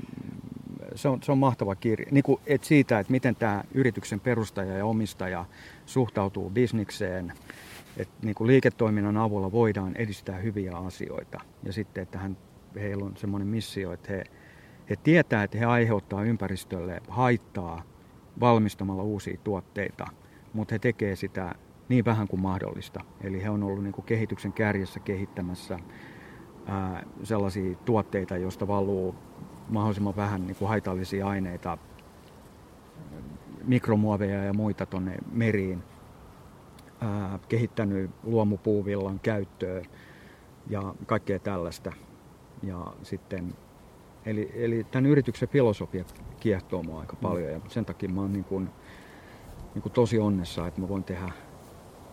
[0.95, 2.07] se on, se on mahtava kirja.
[2.11, 5.45] Niin kuin, et siitä, että miten tämä yrityksen perustaja ja omistaja
[5.85, 7.33] suhtautuu bisnikseen,
[7.97, 11.39] että niin kuin liiketoiminnan avulla voidaan edistää hyviä asioita.
[11.63, 12.37] Ja sitten, että hän,
[12.75, 14.23] heillä on semmoinen missio, että he,
[14.91, 17.83] he tietää, että he aiheuttaa ympäristölle haittaa
[18.39, 20.05] valmistamalla uusia tuotteita,
[20.53, 21.55] mutta he tekee sitä
[21.89, 22.99] niin vähän kuin mahdollista.
[23.21, 25.79] Eli he on ollut niin kuin kehityksen kärjessä kehittämässä
[26.65, 29.15] ää, sellaisia tuotteita, joista valuu
[29.69, 31.77] mahdollisimman vähän niin kuin haitallisia aineita,
[33.63, 35.83] mikromuoveja ja muita tuonne meriin,
[37.01, 39.81] ää, kehittänyt luomupuuvillan käyttöä
[40.69, 41.91] ja kaikkea tällaista.
[42.63, 43.53] Ja sitten,
[44.25, 46.03] eli, eli tämän yrityksen filosofia
[46.39, 48.69] kiehtoo mua aika paljon ja sen takia mä oon niin kuin,
[49.75, 51.31] niin kuin tosi onnessa, että mä voin tehdä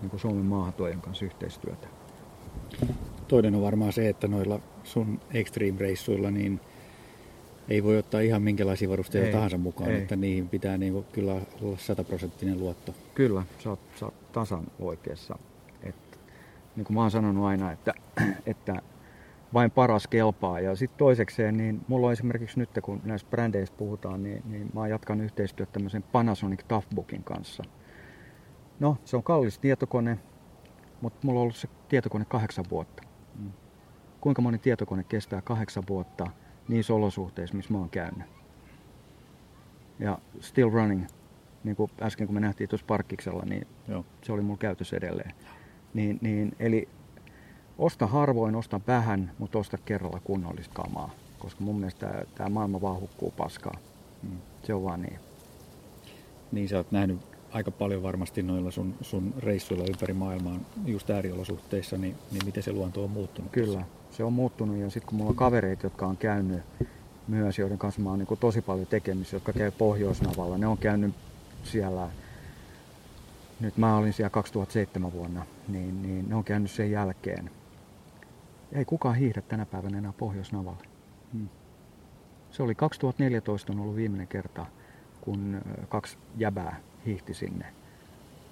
[0.00, 1.88] niin kuin Suomen maahatojen kanssa yhteistyötä.
[3.28, 6.60] Toinen on varmaan se, että noilla sun extreme-reissuilla niin
[7.68, 10.02] ei voi ottaa ihan minkälaisia varusteita Ei, tahansa mukaan, ei.
[10.02, 12.94] että niihin pitää niin kyllä olla sataprosenttinen luotto.
[13.14, 15.38] Kyllä, sä oot, sä oot tasan oikeassa.
[15.82, 16.18] Et,
[16.76, 17.94] niin kuin mä oon sanonut aina, että,
[18.46, 18.82] että
[19.54, 20.60] vain paras kelpaa.
[20.60, 24.88] Ja sitten toisekseen, niin mulla on esimerkiksi nyt, kun näistä brändeistä puhutaan, niin, niin mä
[24.88, 27.62] jatkan yhteistyötä tämmöisen Panasonic Toughbookin kanssa.
[28.80, 30.18] No, se on kallis tietokone,
[31.00, 33.02] mutta mulla on ollut se tietokone kahdeksan vuotta.
[33.38, 33.52] Mm.
[34.20, 36.26] Kuinka moni tietokone kestää kahdeksan vuotta
[36.68, 38.26] niissä olosuhteissa, missä mä oon käynyt?
[39.98, 41.06] Ja still running,
[41.64, 44.04] niin kuin äsken kun me nähtiin tuossa parkkiksella, niin Joo.
[44.22, 45.32] se oli mulla käytössä edelleen.
[45.94, 46.88] Niin, niin, eli
[47.78, 51.10] osta harvoin, osta vähän, mutta osta kerralla kunnollista kamaa.
[51.38, 53.78] Koska mun mielestä tämä maailma vaan hukkuu paskaa.
[54.22, 54.38] Mm.
[54.62, 55.18] Se on vaan niin.
[56.52, 57.18] Niin sä oot nähnyt
[57.52, 60.56] aika paljon varmasti noilla sun, sun reissuilla ympäri maailmaa
[60.86, 63.52] just ääriolosuhteissa, niin, niin miten se luonto on muuttunut?
[63.52, 66.62] Kyllä, se on muuttunut ja sitten kun mulla on kavereita, jotka on käynyt
[67.28, 71.14] myös, joiden kanssa mä oon niin tosi paljon tekemisissä, jotka käy Pohjoisnavalla, ne on käynyt
[71.62, 72.10] siellä,
[73.60, 77.50] nyt mä olin siellä 2007 vuonna, niin, niin ne on käynyt sen jälkeen.
[78.72, 80.82] Ei kukaan hiihdä tänä päivänä enää Pohjoisnavalle.
[81.32, 81.48] Mm.
[82.50, 84.66] Se oli 2014 on ollut viimeinen kerta,
[85.20, 87.74] kun kaksi jäbää hiihti sinne.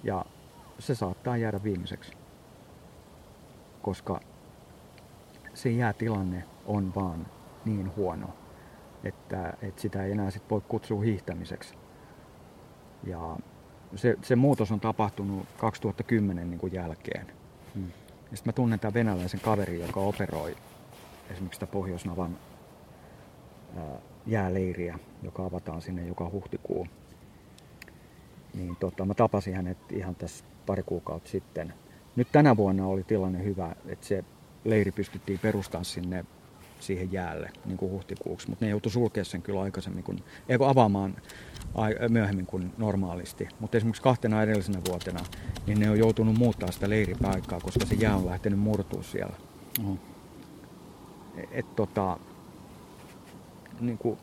[0.03, 0.25] Ja
[0.79, 2.11] se saattaa jäädä viimeiseksi,
[3.81, 4.19] koska
[5.53, 7.27] se jäätilanne on vaan
[7.65, 8.29] niin huono,
[9.03, 11.73] että, että sitä ei enää sit voi kutsua hiihtämiseksi.
[13.03, 13.37] Ja
[13.95, 17.27] se, se muutos on tapahtunut 2010 niin kuin jälkeen.
[17.75, 17.91] Mm.
[18.33, 20.55] Sitten mä tunnen tämän venäläisen kaverin, joka operoi
[21.31, 22.37] esimerkiksi sitä Pohjoisnavan
[23.77, 26.87] ää, jääleiriä, joka avataan sinne joka huhtikuu.
[28.53, 31.73] Niin tota, mä tapasin hänet ihan tässä pari kuukautta sitten.
[32.15, 34.23] Nyt tänä vuonna oli tilanne hyvä, että se
[34.63, 36.25] leiri pystyttiin perustamaan sinne
[36.79, 40.19] siihen jäälle niin kuin huhtikuuksi, mutta ne joutui sulkea sen kyllä aikaisemmin, kun,
[40.49, 41.15] ei kun avaamaan
[42.09, 43.47] myöhemmin kuin normaalisti.
[43.59, 45.19] Mutta esimerkiksi kahtena edellisenä vuotena,
[45.67, 49.35] niin ne on joutunut muuttaa sitä leiripaikkaa, koska se jää on lähtenyt murtua siellä.
[49.79, 49.97] Oho.
[51.51, 52.17] Et tota,
[53.79, 54.17] niin kuin,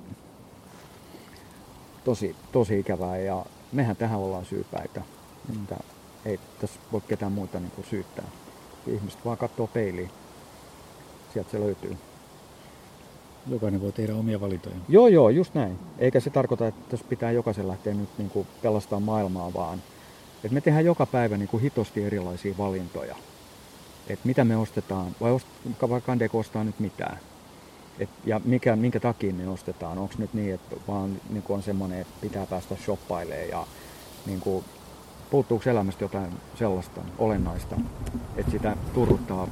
[2.05, 5.02] tosi, tosi ikävää ja mehän tähän ollaan syypäitä.
[5.48, 5.62] Mm.
[5.62, 5.76] Että
[6.24, 8.24] ei tässä voi ketään muuta niin kuin syyttää.
[8.86, 10.11] Ihmiset vaan katsoo peiliin.
[11.32, 11.96] Sieltä se löytyy.
[13.47, 14.76] Jokainen voi tehdä omia valintoja.
[14.88, 15.78] Joo, joo, just näin.
[15.99, 19.82] Eikä se tarkoita, että tässä pitää jokaisen lähteä nyt niin kuin pelastaa maailmaa, vaan
[20.45, 23.16] että me tehdään joka päivä niin kuin hitosti erilaisia valintoja.
[24.09, 25.47] Että mitä me ostetaan, vai, ost,
[25.88, 27.18] vai kandeeko ostaa nyt mitään.
[27.99, 29.99] Et, ja mikä, minkä takia me ostetaan.
[29.99, 33.66] Onko nyt niin, että vaan niin kuin on semmoinen, että pitää päästä shoppailemaan ja
[34.26, 34.64] niin kuin,
[35.30, 37.76] puuttuuko elämästä jotain sellaista olennaista,
[38.36, 39.49] että sitä turruttaa.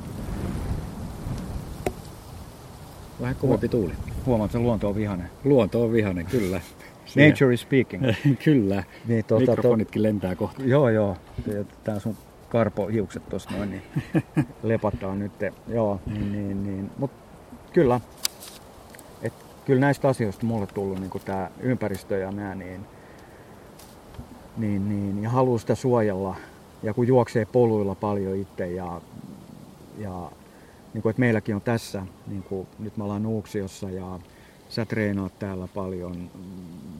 [3.20, 3.92] Vähän kovempi tuuli.
[4.26, 5.30] Huomaat, että luonto on vihainen.
[5.44, 6.60] Luonto on vihainen, kyllä.
[7.04, 8.04] Siinä- Nature is speaking.
[8.44, 8.84] kyllä.
[9.08, 10.62] Niin, tuota, Mikrofonitkin lentää kohta.
[10.62, 11.16] Joo, joo.
[11.84, 12.16] Tää sun
[12.48, 13.82] karpohiukset tossa noin, niin
[14.62, 15.32] lepattaa nyt.
[15.68, 16.90] Joo, niin, niin, niin.
[16.98, 17.10] Mut
[17.72, 18.00] kyllä,
[19.22, 19.32] et
[19.64, 22.80] kyllä näistä asioista mulle tullut niin tää ympäristö ja nää, niin,
[24.56, 26.36] niin, niin, ja haluaa sitä suojella.
[26.82, 29.00] Ja kun juoksee poluilla paljon itse ja,
[29.98, 30.30] ja
[30.95, 34.20] niin kuin, että meilläkin on tässä, niin kuin, nyt me ollaan Nuuksiossa ja
[34.68, 36.93] sä treenaat täällä paljon, mm,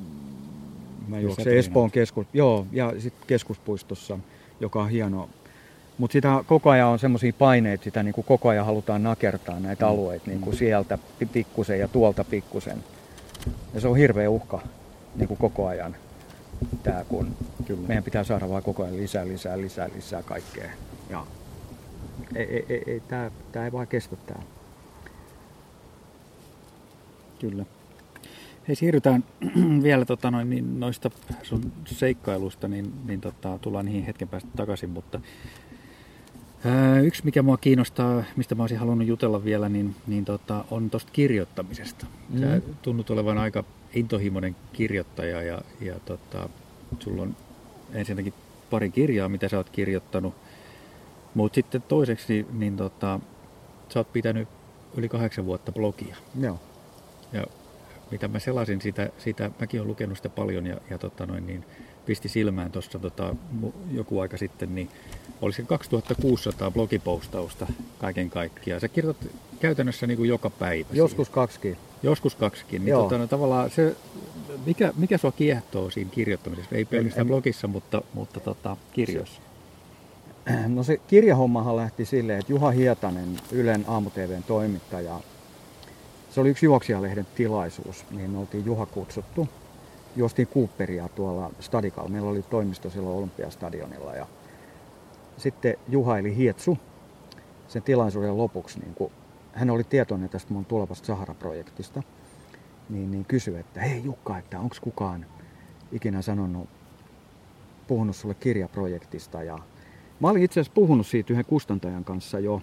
[1.09, 4.18] Mä juoksen Espoon keskus, joo, ja sitten keskuspuistossa,
[4.61, 5.28] joka on hieno.
[5.99, 9.84] Mutta sitä koko ajan on semmoisia paineita, sitä niin kuin koko ajan halutaan nakertaa näitä
[9.84, 9.90] mm.
[9.90, 10.59] alueita niin kuin mm.
[10.59, 10.99] sieltä
[11.32, 12.84] pikkusen ja tuolta pikkusen.
[13.74, 14.61] Ja se on hirveä uhka
[15.16, 15.97] niin kuin koko ajan.
[16.82, 17.36] Tää, kun
[17.66, 17.88] Kyllä.
[17.88, 20.70] meidän pitää saada vaan koko ajan lisää, lisää, lisää, lisää kaikkea.
[21.11, 21.26] Ja
[22.34, 24.42] ei, ei, ei, tää, tää ei vaan kestä tää.
[27.40, 27.64] Kyllä.
[28.68, 29.24] Hei, siirrytään
[29.82, 31.10] vielä tota, noin, niin, noista
[31.42, 35.20] sun seikkailusta, niin, niin tota, tullaan niihin hetken päästä takaisin, mutta
[36.64, 40.90] ää, yksi mikä mua kiinnostaa, mistä mä olisin halunnut jutella vielä, niin, niin tota, on
[40.90, 42.06] tuosta kirjoittamisesta.
[42.30, 42.40] Mm.
[42.40, 46.48] Sä tunnut olevan aika intohimoinen kirjoittaja ja, ja tota,
[46.98, 47.36] sulla on
[47.92, 48.34] ensinnäkin
[48.70, 50.34] pari kirjaa, mitä sä oot kirjoittanut,
[51.35, 53.20] mutta sitten toiseksi, niin, niin tota,
[53.89, 54.49] sä oot pitänyt
[54.97, 56.16] yli kahdeksan vuotta blogia.
[56.41, 56.61] Joo.
[57.33, 57.47] Ja
[58.11, 61.64] mitä mä selasin sitä, sitä mäkin olen lukenut sitä paljon ja, ja tota noin, niin
[62.07, 63.35] pisti silmään tuossa tota,
[63.91, 64.89] joku aika sitten, niin
[65.43, 67.66] oli se 2600 blogipostausta
[67.99, 68.80] kaiken kaikkiaan.
[68.80, 69.30] Sä kirjoitat
[69.61, 70.89] käytännössä niin kuin joka päivä.
[70.93, 71.35] Joskus siihen.
[71.35, 71.76] kaksikin.
[72.03, 72.85] Joskus kaksikin.
[72.85, 73.97] Niin tota, no, tavallaan se,
[74.66, 76.76] mikä, mikä sua kiehtoo siinä kirjoittamisessa?
[76.76, 79.43] Ei pelkästään blogissa, mutta, mutta tota, kirjoissa.
[80.68, 85.20] No se kirjahommahan lähti silleen, että Juha Hietanen, Ylen aamu-TVn toimittaja,
[86.30, 89.49] se oli yksi juoksijalehden tilaisuus, mihin me oltiin Juha kutsuttu.
[90.16, 92.09] Juostiin Cooperia tuolla Stadikalla.
[92.09, 94.14] Meillä oli toimisto silloin Olympiastadionilla.
[94.14, 94.26] Ja
[95.36, 96.78] sitten Juha eli Hietsu
[97.68, 99.11] sen tilaisuuden lopuksi, niin kun
[99.53, 102.03] hän oli tietoinen tästä mun tulevasta Sahara-projektista,
[102.88, 105.26] niin, niin kysyi, että hei Jukka, että onko kukaan
[105.93, 106.68] ikinä sanonut,
[107.86, 109.43] puhunut sulle kirjaprojektista.
[109.43, 109.59] Ja
[110.22, 112.62] mä olin itse asiassa puhunut siitä yhden kustantajan kanssa jo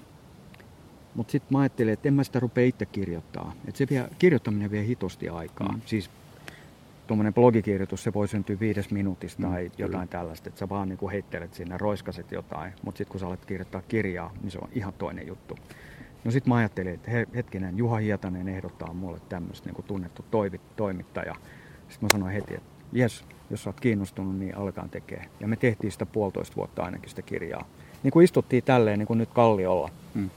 [1.16, 3.54] mutta sitten mä ajattelin, että en mä sitä rupea itse kirjoittaa.
[3.68, 5.72] Et se vie, kirjoittaminen vie hitosti aikaa.
[5.72, 5.82] Mm.
[5.86, 6.10] Siis
[7.08, 10.22] tuommoinen blogikirjoitus, se voi syntyä viides minuutista mm, tai jotain kyllä.
[10.22, 12.74] tällaista, että sä vaan niinku heittelet sinne, roiskaset jotain.
[12.84, 15.58] Mutta sitten kun sä alat kirjoittaa kirjaa, niin se on ihan toinen juttu.
[16.24, 20.62] No sitten mä ajattelin, että he, hetkinen, Juha Hietanen ehdottaa mulle tämmöistä niin tunnettu toivi,
[20.76, 21.36] toimittaja.
[21.90, 25.30] Sitten mä sanoin heti, että jes, jos oot kiinnostunut, niin aletaan tekemään.
[25.40, 27.66] Ja me tehtiin sitä puolitoista vuotta ainakin sitä kirjaa.
[28.04, 29.90] Niin kuin istuttiin tälleen niin kuin nyt Kalliolla.
[30.14, 30.30] Mm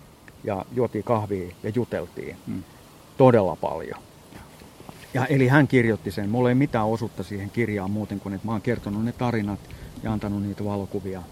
[0.44, 2.62] ja juotiin kahvia ja juteltiin mm.
[3.16, 4.00] todella paljon.
[5.14, 6.28] Ja eli hän kirjoitti sen.
[6.28, 9.60] Mulla ei mitään osuutta siihen kirjaan muuten kuin, että mä oon kertonut ne tarinat
[10.02, 11.22] ja antanut niitä valokuvia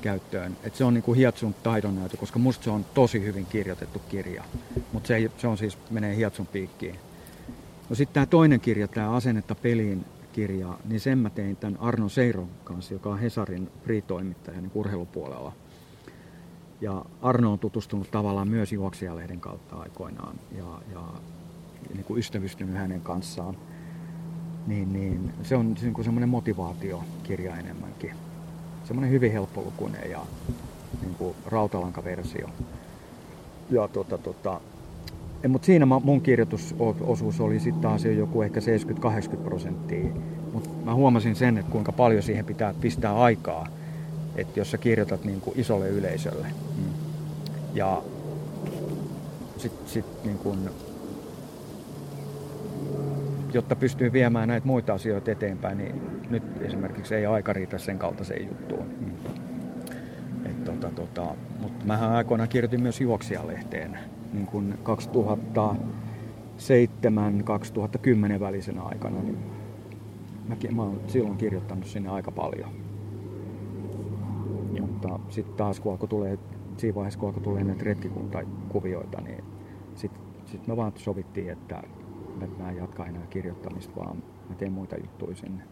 [0.00, 0.56] käyttöön.
[0.64, 4.44] Et se on niinku Hietsun taidonnäytö, koska musta se on tosi hyvin kirjoitettu kirja.
[4.92, 6.98] Mutta se, se on siis, menee Hietsun piikkiin.
[7.88, 12.08] No sitten tämä toinen kirja, tämä Asennetta peliin kirja, niin sen mä tein tämän Arno
[12.08, 15.52] Seiron kanssa, joka on Hesarin free-toimittaja niin urheilupuolella.
[16.80, 21.02] Ja Arno on tutustunut tavallaan myös juoksijalehden kautta aikoinaan ja, ja
[21.94, 23.56] niin kuin ystävystynyt hänen kanssaan.
[24.66, 28.12] Niin, niin se on niin kuin semmoinen motivaatiokirja enemmänkin.
[28.84, 30.20] Semmoinen hyvin helppolukuinen ja
[31.02, 32.48] niin kuin rautalankaversio.
[33.70, 34.60] Ja tota, tota,
[35.48, 40.10] mutta siinä mun kirjoitusosuus oli sitten taas jo joku ehkä 70-80 prosenttia.
[40.52, 43.66] Mutta mä huomasin sen, että kuinka paljon siihen pitää pistää aikaa
[44.36, 46.46] että jos sä kirjoitat niin kuin isolle yleisölle.
[46.76, 46.92] Mm.
[47.74, 48.02] Ja
[49.56, 50.58] sitten sit niin kuin,
[53.52, 58.48] jotta pystyy viemään näitä muita asioita eteenpäin, niin nyt esimerkiksi ei aika riitä sen kaltaiseen
[58.48, 58.86] juttuun.
[59.00, 59.10] Mm.
[60.64, 63.98] Tota, tota, mutta mähän aikoinaan kirjoitin myös juoksijalehteen
[64.32, 64.78] niin kuin
[68.36, 69.22] 2007-2010 välisenä aikana.
[69.22, 69.38] Niin
[70.48, 72.70] mäkin, mä oon silloin kirjoittanut sinne aika paljon.
[74.80, 76.38] Mutta sitten taas kun alkoi tulee,
[76.76, 79.44] siinä vaiheessa kun alkoi tulee näitä retkikuntakuvioita, niin
[79.94, 81.82] sitten sit me vaan sovittiin, että
[82.58, 84.16] mä en jatka enää kirjoittamista, vaan
[84.48, 85.62] mä teen muita juttuja sinne.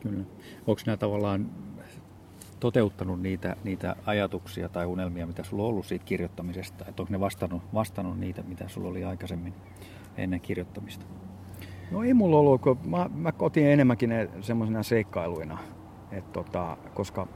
[0.00, 0.24] Kyllä.
[0.66, 1.50] Onko nämä tavallaan
[2.62, 6.84] toteuttanut niitä, niitä ajatuksia tai unelmia, mitä sulla on ollut siitä kirjoittamisesta?
[6.88, 9.54] Että onko ne vastannut, vastannut niitä, mitä sulla oli aikaisemmin
[10.16, 11.06] ennen kirjoittamista?
[11.90, 15.58] No ei mulla ollut, kun mä, mä otin enemmänkin ne semmoisena seikkailuina.
[16.12, 17.28] Et tota, koska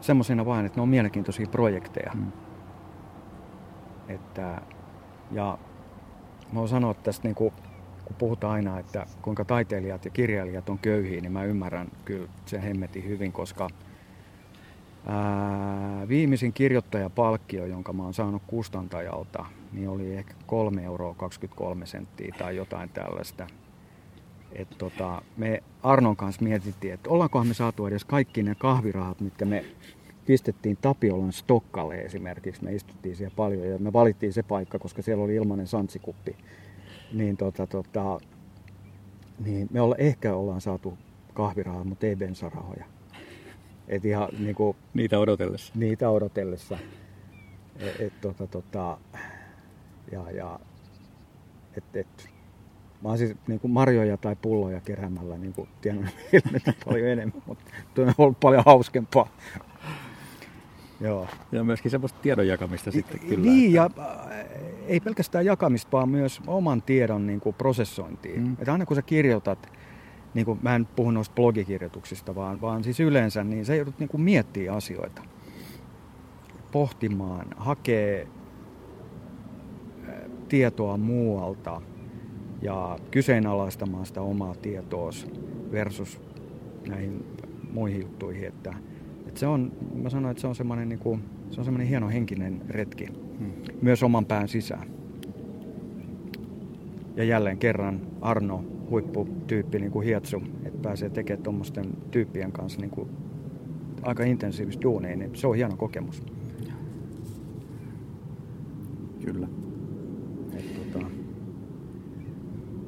[0.00, 2.12] semmoisena vain, että ne on mielenkiintoisia projekteja.
[2.14, 2.32] Mm.
[4.08, 4.60] Että,
[5.30, 5.58] ja
[6.52, 7.52] mä voin sanoa tästä, niin kuin,
[8.08, 12.60] kun puhutaan aina, että kuinka taiteilijat ja kirjailijat on köyhiä, niin mä ymmärrän kyllä sen
[12.60, 13.68] hemmetin hyvin, koska
[15.06, 22.34] ää, viimeisin kirjoittajapalkkio, jonka mä oon saanut kustantajalta, niin oli ehkä 3 euroa 23 senttiä
[22.38, 23.46] tai jotain tällaista
[24.52, 29.44] et tota, me Arnon kanssa mietittiin, että ollaankohan me saatu edes kaikki ne kahvirahat, mitkä
[29.44, 29.64] me
[30.26, 32.64] pistettiin Tapiolan Stokkalle esimerkiksi.
[32.64, 36.36] Me istuttiin siellä paljon ja me valittiin se paikka, koska siellä oli ilmainen santsikuppi.
[37.12, 38.20] Niin tota, tota,
[39.44, 40.98] niin me olla, ehkä ollaan saatu
[41.34, 42.84] kahvirahaa, mutta ei bensarahoja.
[43.88, 45.72] Et ihan, niin kuin, niitä odotellessa.
[45.76, 46.78] Niitä odotellessa.
[47.78, 48.98] Et, et, tota, tota,
[50.12, 50.60] ja, ja,
[51.76, 52.30] et, et,
[53.02, 56.14] mä oon siis niin kuin marjoja tai pulloja keräämällä niin kuin tiennyt
[56.86, 59.28] paljon enemmän, mutta tuo on ollut paljon hauskempaa.
[61.00, 61.26] Joo.
[61.52, 63.44] Ja myöskin semmoista tiedon jakamista sitten kyllä.
[63.44, 64.00] Niin, että...
[64.00, 64.46] ja äh,
[64.86, 68.40] ei pelkästään jakamista, vaan myös oman tiedon niin kuin prosessointia.
[68.40, 68.52] Mm.
[68.52, 69.72] Että aina kun sä kirjoitat,
[70.34, 74.08] niin kuin, mä en puhu noista blogikirjoituksista, vaan, vaan siis yleensä, niin sä joudut niin
[74.08, 75.22] kuin miettimään asioita.
[76.72, 78.28] Pohtimaan, hakee
[80.08, 80.14] äh,
[80.48, 81.82] tietoa muualta
[82.62, 85.10] ja kyseenalaistamaan sitä omaa tietoa
[85.72, 86.20] versus
[86.88, 87.24] näihin
[87.72, 88.97] muihin juttuihin, että et
[89.38, 92.62] se on, mä sanoin, että se on semmoinen niin kuin, se on semmoinen hieno henkinen
[92.68, 93.06] retki,
[93.38, 93.52] hmm.
[93.82, 94.88] myös oman pään sisään.
[97.16, 102.90] Ja jälleen kerran Arno, huipputyyppi niin kuin Hietsu, että pääsee tekemään tuommoisten tyyppien kanssa niin
[102.90, 103.08] kuin
[104.02, 106.22] aika intensiivistä duunia, niin se on hieno kokemus.
[109.24, 109.48] Kyllä.
[110.52, 111.06] Et, tota...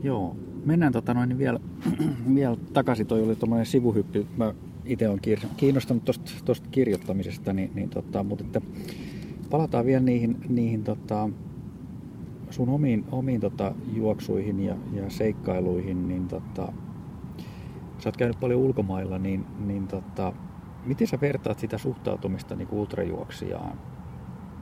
[0.02, 1.60] Joo, mennään tota noin, vielä,
[2.34, 3.06] vielä takaisin.
[3.06, 4.26] Toi oli tuommoinen sivuhyppy.
[4.36, 4.54] Mä
[4.90, 5.20] itse olen
[5.56, 6.04] kiinnostunut
[6.44, 8.60] tuosta kirjoittamisesta, niin, niin tota, mutta että
[9.50, 11.28] palataan vielä niihin, niihin tota,
[12.50, 16.72] sun omiin, omiin tota, juoksuihin ja, ja seikkailuihin, niin tota,
[17.98, 20.32] sä oot käynyt paljon ulkomailla, niin, niin tota,
[20.86, 23.78] miten sä vertaat sitä suhtautumista niin ultrajuoksijaan?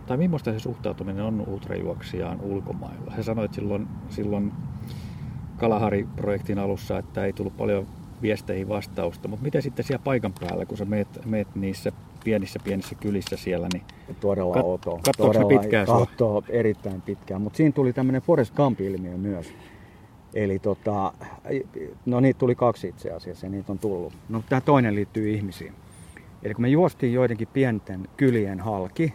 [0.07, 3.13] Tai millaista se suhtautuminen on ultrajuoksijaan ulkomailla?
[3.17, 4.53] Sä sanoit silloin, silloin
[5.57, 7.87] Kalahari-projektin alussa, että ei tullut paljon
[8.23, 11.93] viesteihin vastausta, mutta miten sitten siellä paikan päällä, kun sä meet, meet niissä
[12.25, 13.83] pienissä pienissä kylissä siellä, niin
[14.21, 15.01] Todella kat- outoa.
[15.17, 19.55] Todella pitkään katsoo erittäin pitkään, mutta siinä tuli tämmöinen Forest Gump-ilmiö myös.
[20.35, 21.13] Eli tota,
[22.07, 24.13] no niitä tuli kaksi itse asiassa ja niitä on tullut.
[24.29, 25.73] No tämä toinen liittyy ihmisiin.
[26.43, 29.15] Eli kun me juostiin joidenkin pienten kylien halki,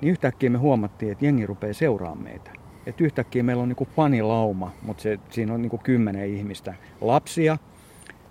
[0.00, 2.50] niin yhtäkkiä me huomattiin, että jengi rupeaa seuraamaan meitä.
[2.86, 6.74] Että yhtäkkiä meillä on niinku fanilauma, mutta se, siinä on niinku kymmenen ihmistä.
[7.00, 7.58] Lapsia,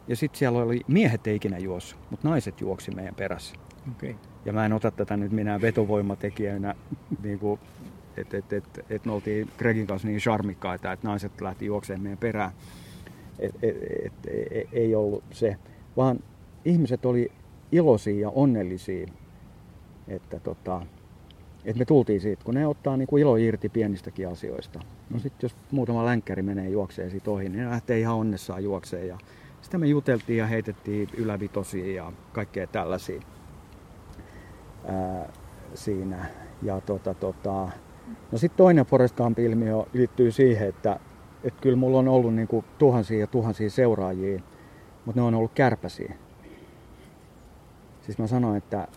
[0.07, 3.55] ja sitten siellä oli, miehet ei ikinä juossut, mutta naiset juoksi meidän perässä.
[3.91, 4.15] Okay.
[4.45, 6.75] Ja mä en ota tätä nyt minä vetovoimatekijänä,
[7.23, 7.59] niin kuin,
[8.17, 12.17] että et, et, et me oltiin Gregin kanssa niin charmikkaita, että naiset lähti juokseen meidän
[12.17, 12.51] perään.
[13.39, 14.13] Et, et, et,
[14.51, 15.57] et, ei ollut se,
[15.97, 16.19] vaan
[16.65, 17.31] ihmiset oli
[17.71, 19.07] iloisia ja onnellisia,
[20.07, 20.81] että tota,
[21.65, 24.79] että me tultiin siitä, kun ne ottaa niin kuin ilo irti pienistäkin asioista.
[25.09, 29.07] No sitten jos muutama länkkäri menee juokseen siitä ohi, niin ne lähtee ihan onnessaan juokseen
[29.07, 29.17] ja
[29.67, 33.21] sitä me juteltiin ja heitettiin ylävitosia ja kaikkea tällaisia
[34.85, 35.29] ää,
[35.73, 36.25] siinä.
[36.61, 37.69] Ja tota, tota,
[38.31, 40.99] no sitten toinen Forest Gump-ilmiö liittyy siihen, että
[41.43, 44.41] et kyllä mulla on ollut niinku tuhansia ja tuhansia seuraajia,
[45.05, 46.13] mutta ne on ollut kärpäsiä.
[48.01, 48.87] Siis mä sanoin, että,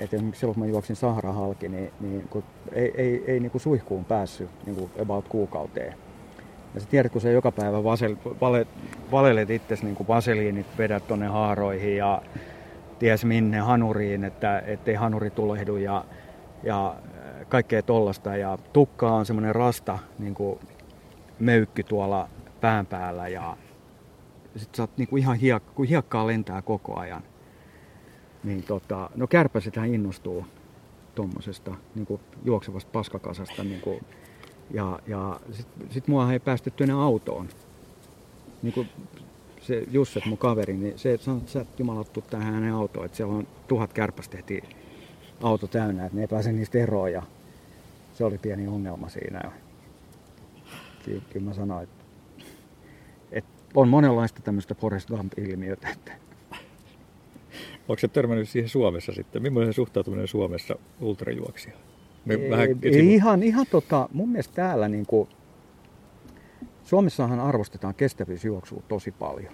[0.00, 3.50] että esimerkiksi silloin kun mä juoksin Sahara halki, niin, niin kun ei, ei, ei niin
[3.50, 6.05] kuin suihkuun päässyt niin kuin about kuukauteen.
[6.74, 8.66] Ja sä tiedät, kun sä joka päivä vasel, vale,
[9.12, 12.22] valelet itsesi niin vaseliinit, vedät tonne haaroihin ja
[12.98, 16.04] ties minne hanuriin, että ettei hanuri tulehdu ja,
[16.62, 18.36] ja äh, kaikkea tollasta.
[18.36, 20.58] Ja tukka on semmoinen rasta niin kuin
[21.38, 22.28] möykky tuolla
[22.60, 23.56] pään päällä ja
[24.56, 27.22] sit sä oot niin kuin ihan hiek, kun hiekkaa lentää koko ajan.
[28.44, 30.46] Niin tota, no kärpäsethän innostuu
[31.14, 34.04] tuommoisesta niin juoksevasta paskakasasta niin kuin
[34.70, 37.48] ja, ja sitten sit mua ei päästetty enää autoon.
[38.62, 38.88] Niin kuin
[39.60, 43.16] se Jusset, mun kaveri, niin se sanoi, että sä et jumalattu tähän hänen autoon, että
[43.16, 44.62] siellä on tuhat kärpästä heti
[45.42, 47.22] auto täynnä, että ne ei pääse niistä eroon ja
[48.14, 49.52] se oli pieni ongelma siinä.
[51.04, 52.04] Kyllä, kyllä mä sanoin, että,
[53.32, 55.88] että on monenlaista tämmöistä Forest Gump-ilmiötä.
[55.88, 56.12] Että...
[57.88, 59.42] Onko se törmännyt siihen Suomessa sitten?
[59.42, 61.80] Millainen suhtautuminen Suomessa ultrajuoksijaan?
[62.26, 65.28] Me ei, vähän ei ihan, ihan tota, mun mielestä täällä niin kuin,
[66.84, 69.52] Suomessahan arvostetaan kestävyysjuoksua tosi paljon.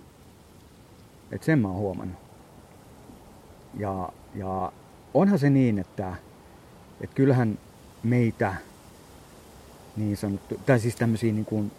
[1.33, 2.19] Et sen mä oon huomannut.
[3.79, 4.73] Ja, ja
[5.15, 6.15] onhan se niin, että,
[7.01, 7.59] että kyllähän
[8.03, 8.55] meitä
[9.97, 11.73] niin sanottu, tai siis tämmöisiä niin kuin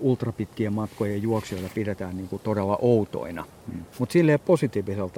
[0.00, 3.44] ultrapitkien matkojen juoksijoita pidetään niin kuin todella outoina.
[3.72, 3.84] Hmm.
[3.98, 5.10] Mutta silleen positiivisella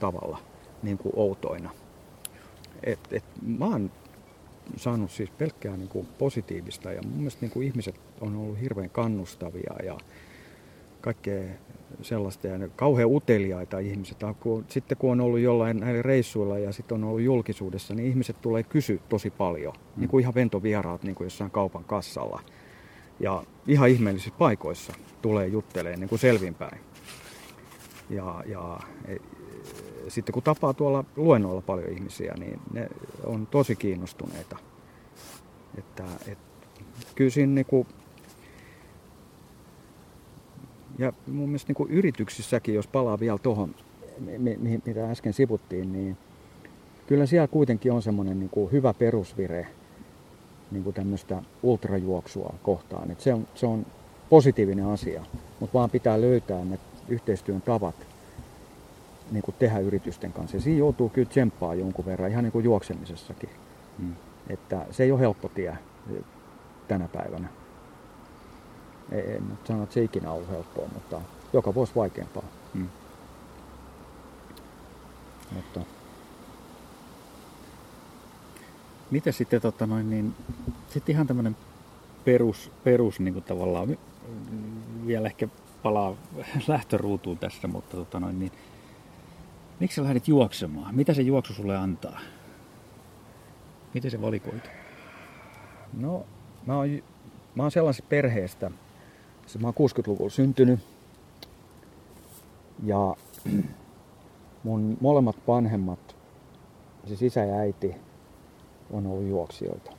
[0.00, 0.38] tavalla
[0.82, 1.70] niin kuin outoina.
[2.82, 3.90] Et, et, mä oon
[4.76, 8.90] saanut siis pelkkää niin kuin positiivista ja mun mielestä niin kuin ihmiset on ollut hirveän
[8.90, 9.98] kannustavia ja
[11.00, 11.42] kaikkea
[12.02, 14.18] sellaista ja kauhean uteliaita ihmiset.
[14.68, 18.62] Sitten kun on ollut jollain näillä reissuilla ja sitten on ollut julkisuudessa, niin ihmiset tulee
[18.62, 19.74] kysyä tosi paljon.
[19.74, 20.00] Mm.
[20.00, 22.40] Niin kuin ihan ventovieraat niin kuin jossain kaupan kassalla.
[23.20, 26.80] Ja ihan ihmeellisissä paikoissa tulee juttelee niin kuin selvinpäin.
[28.10, 28.80] Ja, ja
[30.08, 32.88] sitten kun tapaa tuolla luennoilla paljon ihmisiä, niin ne
[33.24, 34.56] on tosi kiinnostuneita.
[35.78, 36.38] Että, et,
[37.14, 37.86] kyllä siinä niin kuin,
[40.98, 43.74] ja mun mielestä kuin yrityksissäkin, jos palaa vielä tuohon,
[44.84, 46.16] mitä äsken sivuttiin, niin
[47.06, 49.66] kyllä siellä kuitenkin on semmoinen niin kuin hyvä perusvire
[50.70, 53.10] niin tämmöistä ultrajuoksua kohtaan.
[53.10, 53.86] Et se, on, se on
[54.30, 55.24] positiivinen asia,
[55.60, 56.78] mutta vaan pitää löytää ne
[57.08, 58.15] yhteistyön tavat
[59.30, 60.56] niin kuin tehdä yritysten kanssa.
[60.56, 63.50] Ja siinä joutuu kyllä tsemppaa jonkun verran, ihan niin kuin juoksemisessakin.
[63.98, 64.14] Hmm.
[64.48, 65.78] Että se ei ole helppo tie
[66.88, 67.48] tänä päivänä.
[69.12, 71.20] En nyt sano, että se ikinä ollut helppoa, mutta
[71.52, 72.44] joka vuosi vaikeampaa.
[72.74, 72.88] Hmm.
[75.54, 75.80] Mutta
[79.10, 80.34] Miten sitten tota noin, niin,
[80.88, 81.56] sitten ihan tämmöinen
[82.24, 83.98] perus, perus niin kuin tavallaan,
[85.06, 85.48] vielä ehkä
[85.82, 86.16] palaa
[86.68, 88.52] lähtöruutuun tässä, mutta tota noin, niin,
[89.80, 90.94] miksi sä lähdit juoksemaan?
[90.94, 92.20] Mitä se juoksu sulle antaa?
[93.94, 94.68] Miten se valikoitu?
[95.92, 96.26] No,
[96.66, 97.02] mä oon,
[97.54, 98.70] mä oon sellaisesta perheestä,
[99.46, 100.80] se mä oon 60-luvulla syntynyt
[102.84, 103.16] ja
[104.64, 106.16] mun molemmat vanhemmat,
[107.06, 107.96] siis isä ja äiti,
[108.90, 109.90] on ollut juoksijoita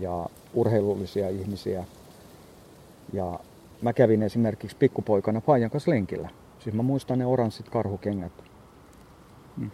[0.00, 1.84] ja urheilullisia ihmisiä.
[3.12, 3.40] Ja
[3.82, 6.28] mä kävin esimerkiksi pikkupoikana Paijan kanssa lenkillä.
[6.68, 8.44] Siis mä muistan ne oranssit karhukengät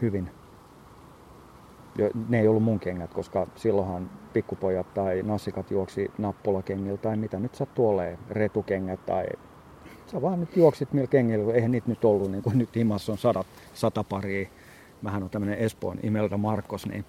[0.03, 0.31] hyvin.
[2.29, 7.55] Ne ei ollut mun kengät, koska silloinhan pikkupojat tai nassikat juoksi nappulakengillä tai mitä nyt
[7.55, 9.27] sattuu olemaan, retukengät tai
[10.07, 13.19] sä vaan nyt juoksit millä kengillä, eihän niitä nyt ollut, niin kuin nyt himassa on
[13.19, 14.49] sadat, sata paria.
[15.03, 17.05] Mähän on tämmönen Espoon Imelda Markos, niin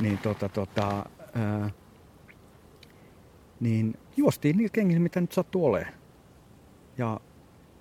[0.00, 1.04] niin, tota, tota,
[1.34, 1.70] ää,
[3.60, 5.94] niin juostiin niillä kengillä, mitä nyt sattuu olemaan.
[6.98, 7.20] Ja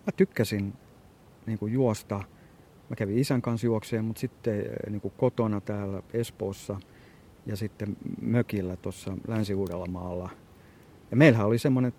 [0.05, 0.73] mä tykkäsin
[1.49, 2.23] niin kuin juosta.
[2.89, 6.79] Mä kävin isän kanssa juokseen, mutta sitten niin kuin kotona täällä Espoossa
[7.45, 10.29] ja sitten mökillä tuossa Länsi-Uudellamaalla.
[11.11, 11.93] Ja meillähän oli semmoinen,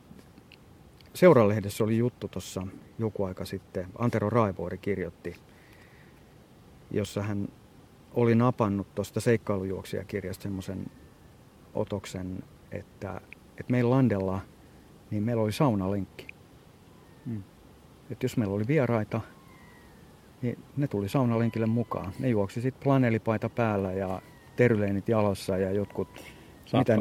[1.15, 2.67] seuralehdessä oli juttu tuossa
[2.99, 5.37] joku aika sitten, Antero Raivuori kirjoitti,
[6.91, 7.49] jossa hän
[8.15, 10.87] oli napannut tuosta seikkailujuoksijakirjasta semmoisen
[11.75, 13.21] otoksen, että,
[13.59, 14.41] että meillä Landella
[15.11, 16.27] niin meillä oli saunalenkki.
[17.27, 17.43] Mm.
[18.11, 19.21] Että jos meillä oli vieraita,
[20.43, 22.13] niin ne tuli saunalenkille mukaan.
[22.19, 24.23] Ne juoksi sitten planelipaita päällä ja
[24.57, 26.09] teryleenit jalassa ja jotkut...
[26.73, 26.99] Mitä,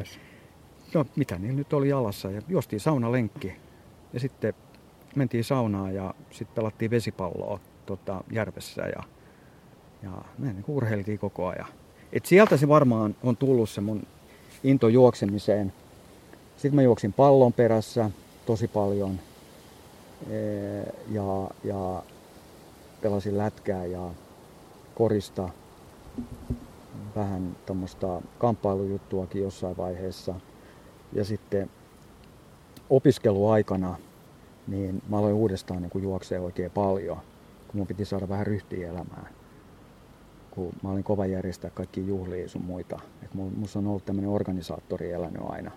[0.94, 2.32] no, mitä niillä nyt oli jalassa.
[2.32, 3.54] Ja juostiin saunalenkki.
[4.14, 4.54] Ja sitten
[5.16, 9.04] mentiin saunaan ja sitten pelattiin vesipalloa tota, järvessä ja
[10.04, 11.68] ja me niin urheiltiin koko ajan.
[12.14, 14.04] Et sieltä se varmaan on tullut se mun
[14.64, 15.74] into juoksemiseen.
[16.56, 18.12] Sitten mä juoksin pallon perässä
[18.46, 19.20] tosi paljon.
[21.10, 22.04] Ja, ja
[23.02, 24.10] pelasin lätkää ja
[24.96, 25.50] korista.
[27.16, 30.36] Vähän tämmöistä kamppailujuttuakin jossain vaiheessa.
[31.14, 31.70] Ja sitten
[32.90, 33.96] opiskeluaikana
[34.68, 37.18] niin mä aloin uudestaan niin juoksee oikein paljon,
[37.68, 39.40] kun mun piti saada vähän ryhtiä elämään
[40.60, 43.00] kun mä olin kova järjestää kaikki juhlia sun muita.
[43.24, 45.72] Et musta on ollut tämmöinen organisaattori elänyt aina.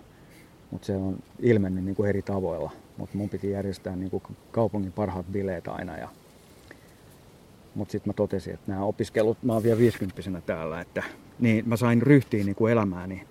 [0.71, 2.71] Mutta se on ilmennyt niin kuin eri tavoilla.
[2.97, 5.97] Mutta mun piti järjestää niin kuin kaupungin parhaat bileet aina.
[5.97, 6.09] Ja...
[7.75, 11.03] Mutta sitten mä totesin, että nämä opiskelut, mä oon vielä 50 täällä, että
[11.39, 13.27] niin mä sain ryhtiin niin kuin elämääni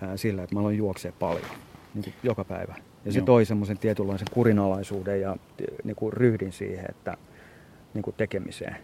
[0.00, 1.44] ää, sillä, että mä aloin juoksee paljon
[1.94, 2.74] niin kuin joka päivä.
[3.04, 3.26] Ja se Joo.
[3.26, 5.36] toi semmoisen tietynlaisen kurinalaisuuden ja
[5.84, 7.16] niin kuin ryhdin siihen, että
[7.94, 8.76] niin kuin tekemiseen.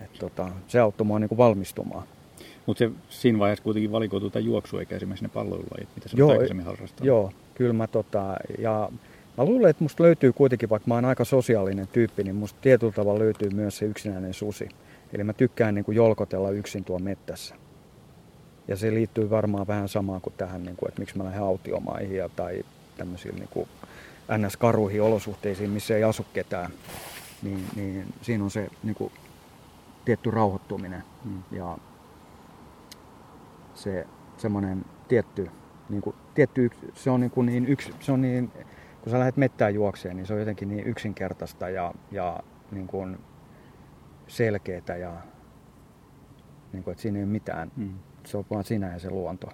[0.00, 2.06] Et tota, se auttoi mua niinku valmistumaan.
[2.66, 6.30] Mutta se siinä vaiheessa kuitenkin valikoituu tämä juoksu eikä esimerkiksi ne palloilulajit, mitä sä joo,
[6.30, 7.06] aikaisemmin harrastaa.
[7.06, 8.90] Joo, kyllä mä tota, ja
[9.38, 12.92] mä luulen, että musta löytyy kuitenkin, vaikka mä oon aika sosiaalinen tyyppi, niin musta tietyllä
[12.92, 14.68] tavalla löytyy myös se yksinäinen susi.
[15.12, 17.54] Eli mä tykkään niin kuin jolkotella yksin tuon mettässä.
[18.68, 22.16] Ja se liittyy varmaan vähän samaan kuin tähän, niin kuin, että miksi mä lähden autiomaihin
[22.16, 22.64] ja, tai
[22.96, 23.68] tämmöisiin niin kuin
[24.38, 26.70] NS-karuihin olosuhteisiin, missä ei asu ketään.
[27.42, 29.12] Niin, niin siinä on se niin kuin
[30.04, 31.42] tietty rauhoittuminen mm.
[31.50, 31.78] ja
[33.74, 34.06] se
[34.36, 35.50] semmoinen tietty,
[35.88, 38.52] niin kuin, tietty se on niin, kuin niin yksi, se on niin,
[39.02, 42.40] kun sä lähdet mettään juokseen, niin se on jotenkin niin yksinkertaista ja, ja
[42.70, 43.18] niin kuin
[44.26, 45.16] selkeätä ja
[46.72, 47.72] niin kuin, että siinä ei ole mitään.
[47.76, 47.94] Mm.
[48.24, 49.48] Se on vaan sinä ja se luonto.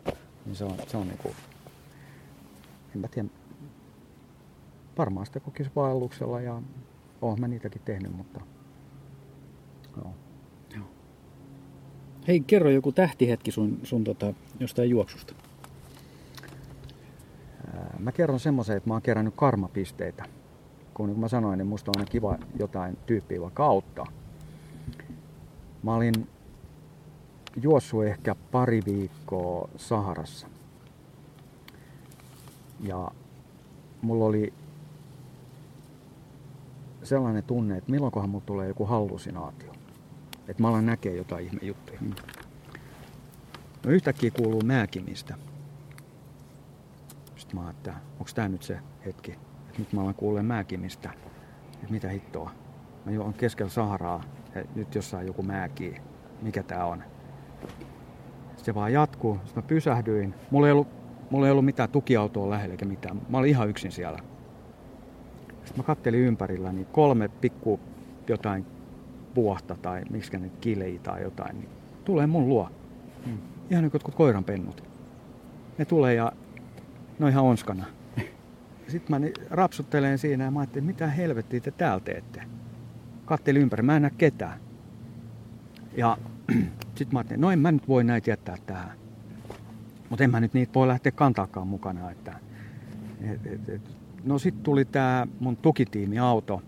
[0.46, 1.34] Niin se on, se on niin kuin,
[2.94, 3.28] en mä tiedä,
[4.98, 6.62] varmaan sitä kokisi vaelluksella ja
[7.22, 8.40] oon mä niitäkin tehnyt, mutta
[9.96, 10.14] joo.
[12.28, 15.34] Hei, kerro joku tähtihetki sun, sun tota, jostain juoksusta.
[17.98, 20.24] Mä kerron semmoisen, että mä oon kerännyt karmapisteitä.
[20.94, 24.06] Kun niin kuin mä sanoin, niin musta on aina kiva jotain tyyppiä vaikka auttaa.
[25.82, 26.28] Mä olin
[27.62, 30.46] juossut ehkä pari viikkoa Saharassa.
[32.80, 33.10] Ja
[34.02, 34.52] mulla oli
[37.02, 39.72] sellainen tunne, että milloinkohan mulla tulee joku hallusinaatio.
[40.48, 41.98] Että mä alan näkee jotain ihmejuttuja.
[42.00, 42.14] Mm.
[43.84, 45.34] No yhtäkkiä kuuluu määkimistä.
[47.52, 51.10] Mä että onko tää nyt se hetki, että nyt mä alan kuulee määkimistä.
[51.74, 52.50] Että mitä hittoa.
[53.04, 54.24] Mä juon keskellä Saharaa
[54.54, 56.00] ja nyt jossain joku määkii.
[56.42, 57.02] Mikä tää on?
[58.56, 59.34] Se vaan jatkuu.
[59.34, 60.34] Sitten mä pysähdyin.
[60.50, 60.88] Mulla ei ollut,
[61.30, 63.20] mulla ei ollut mitään tukiautoa lähellä eikä mitään.
[63.28, 64.18] Mä olin ihan yksin siellä.
[65.48, 67.80] Sitten mä kattelin ympärillä, niin kolme pikku
[68.28, 68.66] jotain
[69.34, 71.68] puohta tai miksi ne kilei tai jotain, niin
[72.04, 72.70] tulee mun luo.
[73.26, 73.38] Hmm.
[73.70, 74.84] Ihan niin kuin koiranpennut.
[75.78, 76.32] Ne tulee ja
[77.18, 77.84] ne on ihan onskana.
[78.88, 82.42] Sitten mä rapsuttelen siinä ja mä ajattelin, mitä helvettiä te täällä teette.
[83.24, 84.60] Kattelin ympäri, mä en näe ketään.
[85.96, 86.18] Ja
[86.96, 88.98] sitten mä ajattelin, no en mä nyt voi näitä jättää tähän.
[90.10, 92.10] Mutta en mä nyt niitä voi lähteä kantaakaan mukana.
[92.10, 92.34] Että,
[93.20, 93.82] et, et, et.
[94.24, 96.62] No sitten tuli tämä mun tukitiimiauto.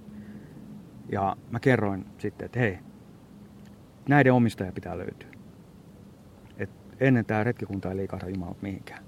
[1.13, 2.79] Ja mä kerroin sitten, että hei,
[4.09, 5.29] näiden omistaja pitää löytyä.
[6.59, 6.71] Et
[7.01, 9.05] ennen tämä retkikunta ei liikahda jumalat mihinkään.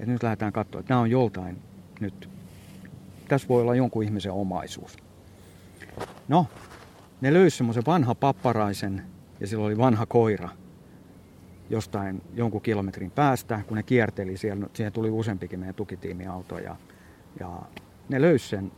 [0.00, 1.62] Et nyt lähdetään katsoa, että nämä on joltain
[2.00, 2.28] nyt.
[3.28, 4.96] Tässä voi olla jonkun ihmisen omaisuus.
[6.28, 6.46] No,
[7.20, 9.02] ne löysi semmoisen vanha papparaisen
[9.40, 10.48] ja sillä oli vanha koira
[11.70, 16.76] jostain jonkun kilometrin päästä, kun ne kierteli siellä, siihen tuli useampikin meidän tukitiimiauto ja,
[17.40, 17.62] ja
[18.08, 18.72] ne löysi sen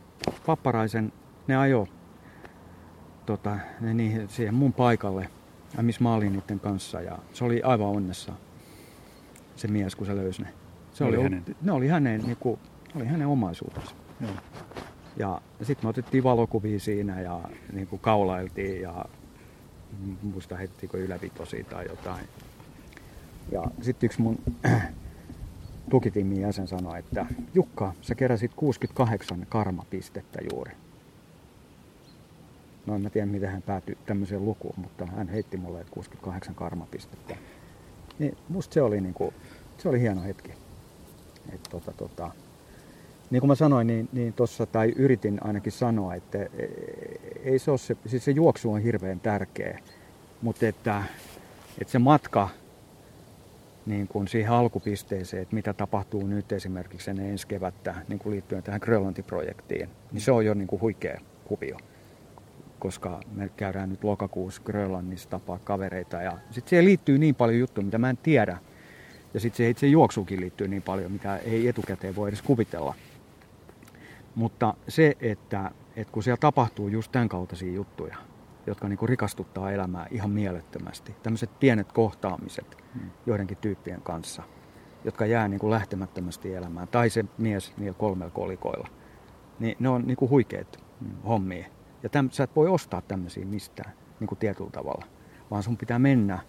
[0.45, 1.13] papparaisen,
[1.47, 1.87] ne ajo
[3.25, 5.29] tota, ne niihin, siihen mun paikalle,
[5.81, 8.33] missä mä olin niiden kanssa ja se oli aivan onnessa
[9.55, 10.62] se mies, kun se löysi ne.
[10.93, 11.43] Se oli, oli hänen.
[11.61, 12.59] Ne oli hänen, niin kuin,
[12.95, 13.95] oli hänen omaisuutensa.
[14.21, 14.31] Joo.
[15.17, 17.41] Ja sitten me otettiin valokuvia siinä ja
[17.73, 19.05] niin kuin kaulailtiin ja
[20.21, 22.25] muista hettikö ylävitosi tai jotain.
[23.51, 24.39] Ja sitten yksi mun
[25.91, 30.71] tukitiimin jäsen sanoi, että Jukka, sä keräsit 68 karmapistettä juuri.
[32.85, 37.35] No en mä tiedä, miten hän päätyi tämmöiseen lukuun, mutta hän heitti mulle 68 karmapistettä.
[38.19, 39.33] Niin musta se oli, niinku,
[39.77, 40.51] se oli hieno hetki.
[41.53, 42.31] Et tota, tota,
[43.29, 46.47] niin kuin mä sanoin, niin, niin tuossa, tai yritin ainakin sanoa, että e,
[47.43, 49.79] ei se ole se, siis se juoksu on hirveän tärkeä,
[50.41, 51.03] mutta että,
[51.81, 52.49] että se matka
[53.85, 58.63] niin kuin siihen alkupisteeseen, että mitä tapahtuu nyt esimerkiksi ennen ensi kevättä niin kuin liittyen
[58.63, 61.77] tähän Grönlanti-projektiin, niin se on jo niin kuin huikea kuvio.
[62.79, 67.85] Koska me käydään nyt lokakuussa Grönlannissa tapaa kavereita ja sitten siihen liittyy niin paljon juttuja,
[67.85, 68.57] mitä mä en tiedä.
[69.33, 72.95] Ja sitten se itse juoksuukin liittyy niin paljon, mitä ei etukäteen voi edes kuvitella.
[74.35, 78.17] Mutta se, että, että kun siellä tapahtuu just tämän kaltaisia juttuja,
[78.67, 83.09] jotka niin kuin rikastuttaa elämää ihan mielettömästi, tämmöiset pienet kohtaamiset hmm.
[83.25, 84.43] joidenkin tyyppien kanssa,
[85.05, 88.87] jotka jää niin kuin lähtemättömästi elämään, tai se mies niillä kolmella kolikoilla,
[89.59, 91.21] niin ne on niin kuin huikeat hmm.
[91.27, 91.65] hommia.
[92.03, 95.05] Ja täm, sä et voi ostaa tämmöisiä mistään niin kuin tietyllä tavalla,
[95.51, 96.39] vaan sun pitää mennä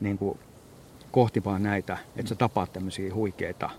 [0.00, 0.38] niin kuin
[1.10, 3.70] kohti vaan näitä, että sä tapaat tämmöisiä huikeita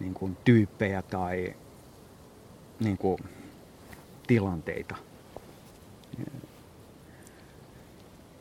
[0.00, 1.54] niin kuin tyyppejä tai
[2.80, 3.18] niin kuin,
[4.26, 4.96] tilanteita.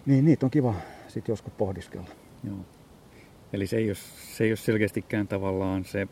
[0.05, 0.73] Niin, niitä on kiva
[1.07, 2.07] sitten joskus pohdiskella.
[2.43, 2.57] Joo.
[3.53, 3.95] Eli se ei, ole,
[4.35, 6.07] se ei ole selkeästikään tavallaan se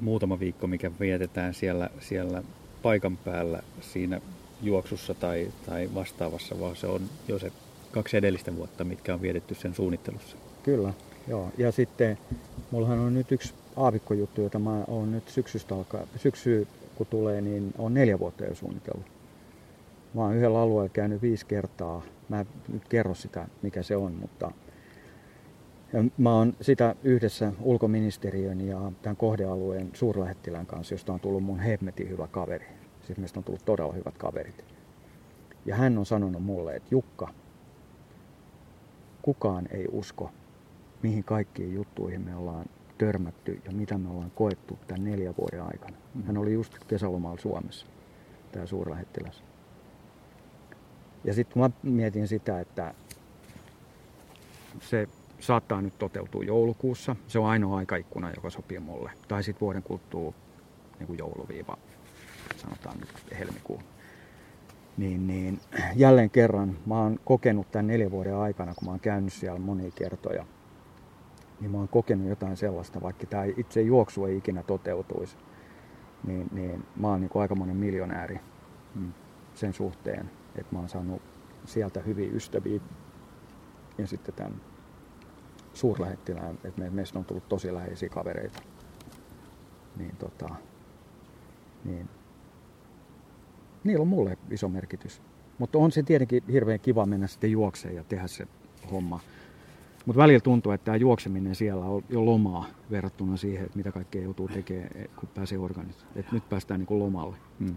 [0.00, 2.42] muutama viikko, mikä vietetään siellä, siellä
[2.82, 4.20] paikan päällä siinä
[4.62, 7.52] juoksussa tai, tai vastaavassa, vaan se on jo se
[7.92, 10.36] kaksi edellistä vuotta, mitkä on vietetty sen suunnittelussa.
[10.62, 10.92] Kyllä,
[11.28, 11.50] joo.
[11.58, 12.18] Ja sitten
[12.70, 17.72] mullahan on nyt yksi aavikkojuttu, jota mä oon nyt syksystä alkaa, syksy kun tulee, niin
[17.78, 19.06] on neljä vuotta jo suunnitellut.
[20.14, 22.02] Mä oon yhdellä alueella käynyt viisi kertaa.
[22.28, 24.52] Mä en nyt kerro sitä, mikä se on, mutta
[25.92, 31.60] ja mä oon sitä yhdessä ulkoministeriön ja tämän kohdealueen suurlähettilän kanssa, josta on tullut mun
[31.60, 32.66] hemmetin hyvä kaveri.
[33.06, 34.64] Siis meistä on tullut todella hyvät kaverit.
[35.66, 37.28] Ja hän on sanonut mulle, että Jukka,
[39.22, 40.30] kukaan ei usko,
[41.02, 42.66] mihin kaikkiin juttuihin me ollaan
[42.98, 45.96] törmätty ja mitä me ollaan koettu tämän neljän vuoden aikana.
[46.26, 47.86] Hän oli just kesälomalla Suomessa,
[48.52, 49.42] tämä suurlähettiläs.
[51.24, 52.94] Ja sitten kun mä mietin sitä, että
[54.80, 55.08] se
[55.40, 59.10] saattaa nyt toteutua joulukuussa, se on ainoa aikaikkuna, joka sopii mulle.
[59.28, 60.32] Tai sitten vuoden kuluttua
[60.98, 61.76] niin jouluviiva,
[62.56, 63.82] sanotaan nyt helmikuun.
[64.96, 65.60] Niin, niin
[65.96, 69.90] jälleen kerran mä oon kokenut tämän neljän vuoden aikana, kun mä oon käynyt siellä monia
[69.90, 70.46] kertoja–
[71.60, 75.36] niin mä oon kokenut jotain sellaista, vaikka tämä itse juoksu ei ikinä toteutuisi,
[76.24, 78.40] niin, niin mä oon niin kuin aikamoinen miljonääri
[78.94, 79.12] mm.
[79.54, 81.22] sen suhteen, että mä oon saanut
[81.64, 82.80] sieltä hyviä ystäviä
[83.98, 84.60] ja sitten tämän
[85.74, 88.62] suurlähettilään, että meistä on tullut tosi läheisiä kavereita.
[89.96, 90.54] Niin tota,
[91.84, 92.08] niin
[93.84, 95.22] niillä on mulle iso merkitys.
[95.58, 98.46] Mutta on se tietenkin hirveän kiva mennä sitten juokseen ja tehdä se
[98.90, 99.20] homma.
[100.08, 104.22] Mutta välillä tuntuu, että tämä juokseminen siellä on jo lomaa verrattuna siihen, että mitä kaikkea
[104.22, 106.18] joutuu tekemään, kun pääsee organisoimaan.
[106.18, 107.36] Että nyt päästään niin kuin lomalle.
[107.58, 107.76] Hmm.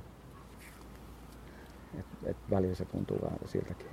[1.99, 3.87] Et, et välillä se tuntuu vähän siltäkin.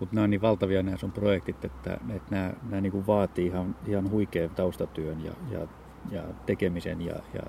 [0.00, 3.46] Mutta nämä on niin valtavia nämä sun projektit, että, että nämä, nämä niin kuin vaatii
[3.46, 5.66] ihan, ihan huikean taustatyön ja, ja,
[6.10, 7.42] ja tekemisen ja, ja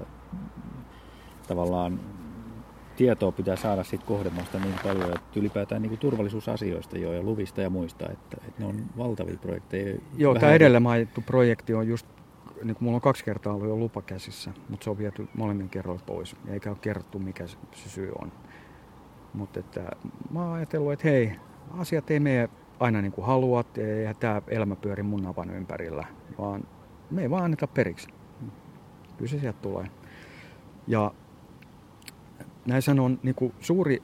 [1.47, 1.99] tavallaan
[2.99, 7.61] tietoa pitää saada siitä kohdemaasta niin paljon, että ylipäätään niin kuin turvallisuusasioista jo ja luvista
[7.61, 9.99] ja muista, että, että ne on valtavia projekteja.
[10.17, 12.07] Joo, tämä edellä mainittu projekti on just,
[12.63, 15.69] niin kuin mulla on kaksi kertaa ollut jo lupa käsissä, mutta se on viety molemmin
[15.69, 18.31] kerroin pois, eikä ole kerrottu mikä se syy on.
[19.33, 19.81] Mutta että
[20.31, 21.35] mä oon ajatellut, että hei,
[21.77, 22.49] asiat ei mene
[22.79, 26.07] aina niin kuin haluat, ja tämä elämä pyöri mun navan ympärillä,
[26.37, 26.63] vaan
[27.11, 28.07] me ei vaan anneta periksi.
[29.17, 29.87] Kyllä se sieltä tulee.
[30.87, 31.11] Ja
[32.69, 34.03] näissä on niin kuin suuri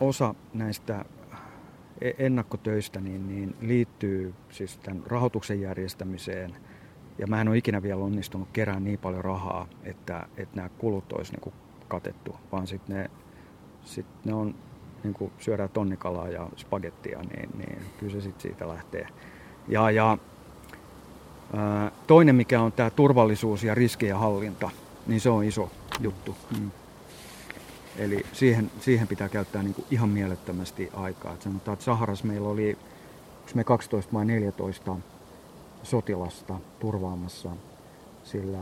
[0.00, 1.04] osa näistä
[2.00, 6.56] e- ennakkotöistä niin, niin liittyy siis tämän rahoituksen järjestämiseen.
[7.18, 11.12] Ja mä en ole ikinä vielä onnistunut kerään niin paljon rahaa, että, että nämä kulut
[11.12, 11.54] olisi niin kuin
[11.88, 13.10] katettu, vaan sitten ne,
[13.84, 14.54] sit ne on,
[15.04, 19.06] niin kuin syödään tonnikalaa ja spagettia, niin, niin kyllä se sitten siitä lähtee.
[19.68, 20.18] Ja, ja
[22.06, 24.70] toinen, mikä on tämä turvallisuus ja riskien hallinta,
[25.06, 25.70] niin se on iso
[26.00, 26.36] juttu.
[26.60, 26.70] Mm.
[27.98, 31.34] Eli siihen, siihen pitää käyttää niin kuin ihan mielettömästi aikaa.
[31.34, 32.78] Et sanotaan, että Saharas meillä oli
[33.54, 34.96] me 12 vai 14
[35.82, 37.50] sotilasta turvaamassa,
[38.24, 38.58] sillä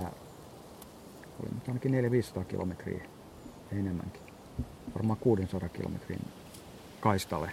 [1.41, 1.93] oli nyt ainakin
[2.41, 3.05] 400-500 kilometriä
[3.73, 4.23] enemmänkin.
[4.95, 6.21] Varmaan 600 kilometrin
[7.01, 7.51] kaistalle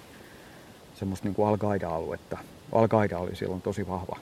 [0.96, 2.38] semmoista niin Al-Qaida-aluetta.
[2.72, 4.20] Al-Qaida oli silloin tosi vahva.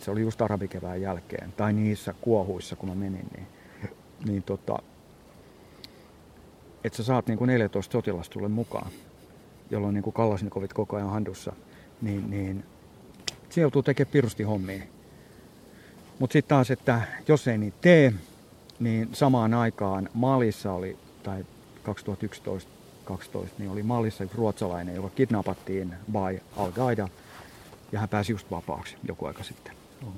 [0.00, 3.46] Se oli just arabikevään jälkeen, tai niissä kuohuissa, kun mä menin, niin,
[4.26, 4.78] niin tota,
[6.84, 8.90] että sä saat niin kuin 14 sotilasta sulle mukaan,
[9.70, 11.52] jolloin niin kuin Kallasnikovit koko ajan handussa,
[12.02, 12.64] niin, niin
[13.48, 14.82] se joutuu tekemään pirusti hommia.
[16.18, 18.12] Mutta sitten taas, että jos ei niitä tee,
[18.80, 21.46] niin samaan aikaan Malissa oli, tai
[21.82, 22.78] 2011
[23.08, 27.08] 12, niin oli Malissa yksi ruotsalainen, joka kidnappattiin by Al-Qaida,
[27.92, 29.74] ja hän pääsi just vapaaksi joku aika sitten.
[30.02, 30.12] Oho.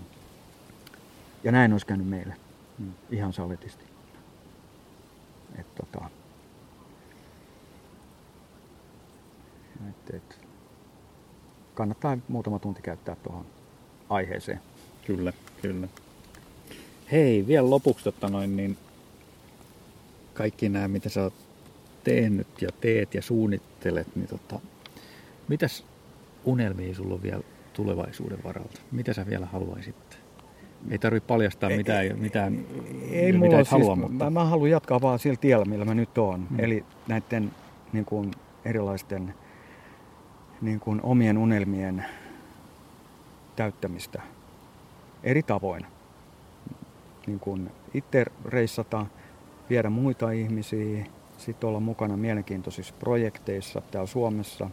[1.44, 2.34] Ja näin olisi käynyt meille.
[2.78, 2.92] Hmm.
[3.10, 3.84] Ihan saletisti.
[5.58, 6.10] Et tota,
[9.88, 10.40] Et, et,
[11.74, 13.46] kannattaa muutama tunti käyttää tuohon
[14.08, 14.60] aiheeseen.
[15.06, 15.32] Kyllä,
[15.62, 15.88] kyllä.
[17.12, 18.78] Hei, vielä lopuksi totta noin, niin
[20.34, 21.34] kaikki nämä, mitä sä oot
[22.04, 24.60] tehnyt ja teet ja suunnittelet, niin tota,
[25.48, 25.84] mitäs
[26.44, 27.42] unelmia sulla on vielä
[27.72, 28.80] tulevaisuuden varalta?
[28.92, 30.20] Mitä sä vielä haluaisit?
[30.90, 32.66] Ei tarvitse paljastaa mitään, ei, mitään
[33.10, 34.24] ei mulla siis, halua, mutta...
[34.24, 36.46] Mä, mä haluan jatkaa vaan sillä tiellä, millä mä nyt oon.
[36.48, 36.60] Hmm.
[36.60, 37.50] Eli näiden
[37.92, 38.30] niin kuin,
[38.64, 39.34] erilaisten
[40.60, 42.04] niin kuin omien unelmien
[43.56, 44.22] täyttämistä
[45.22, 45.86] eri tavoin.
[47.26, 49.06] Niin kuin itse reissata,
[49.70, 51.06] viedä muita ihmisiä,
[51.38, 54.70] sitten olla mukana mielenkiintoisissa projekteissa täällä Suomessa,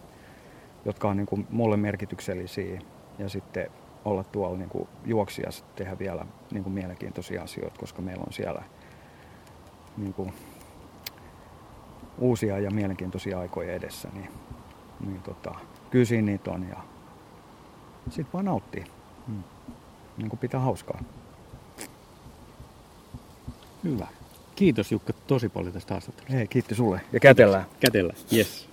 [0.85, 2.81] jotka on niin kuin mulle merkityksellisiä.
[3.19, 3.71] Ja sitten
[4.05, 8.63] olla tuolla niin kuin juoksijassa tehdä vielä niin kuin mielenkiintoisia asioita, koska meillä on siellä
[9.97, 10.33] niin kuin
[12.17, 14.09] uusia ja mielenkiintoisia aikoja edessä.
[14.13, 14.29] Niin,
[15.05, 15.55] niin tota,
[15.89, 16.77] kyllä siinä niitä on ja
[18.05, 18.83] sitten vaan nauttii.
[19.27, 19.43] Hmm.
[20.17, 21.03] Niin kuin pitää hauskaa.
[23.83, 24.07] Hyvä.
[24.55, 26.33] Kiitos Jukka tosi paljon tästä haastattelusta.
[26.33, 27.01] Hei, kiitti sulle.
[27.13, 27.65] Ja kätellään.
[27.79, 28.69] Kätellään, yes.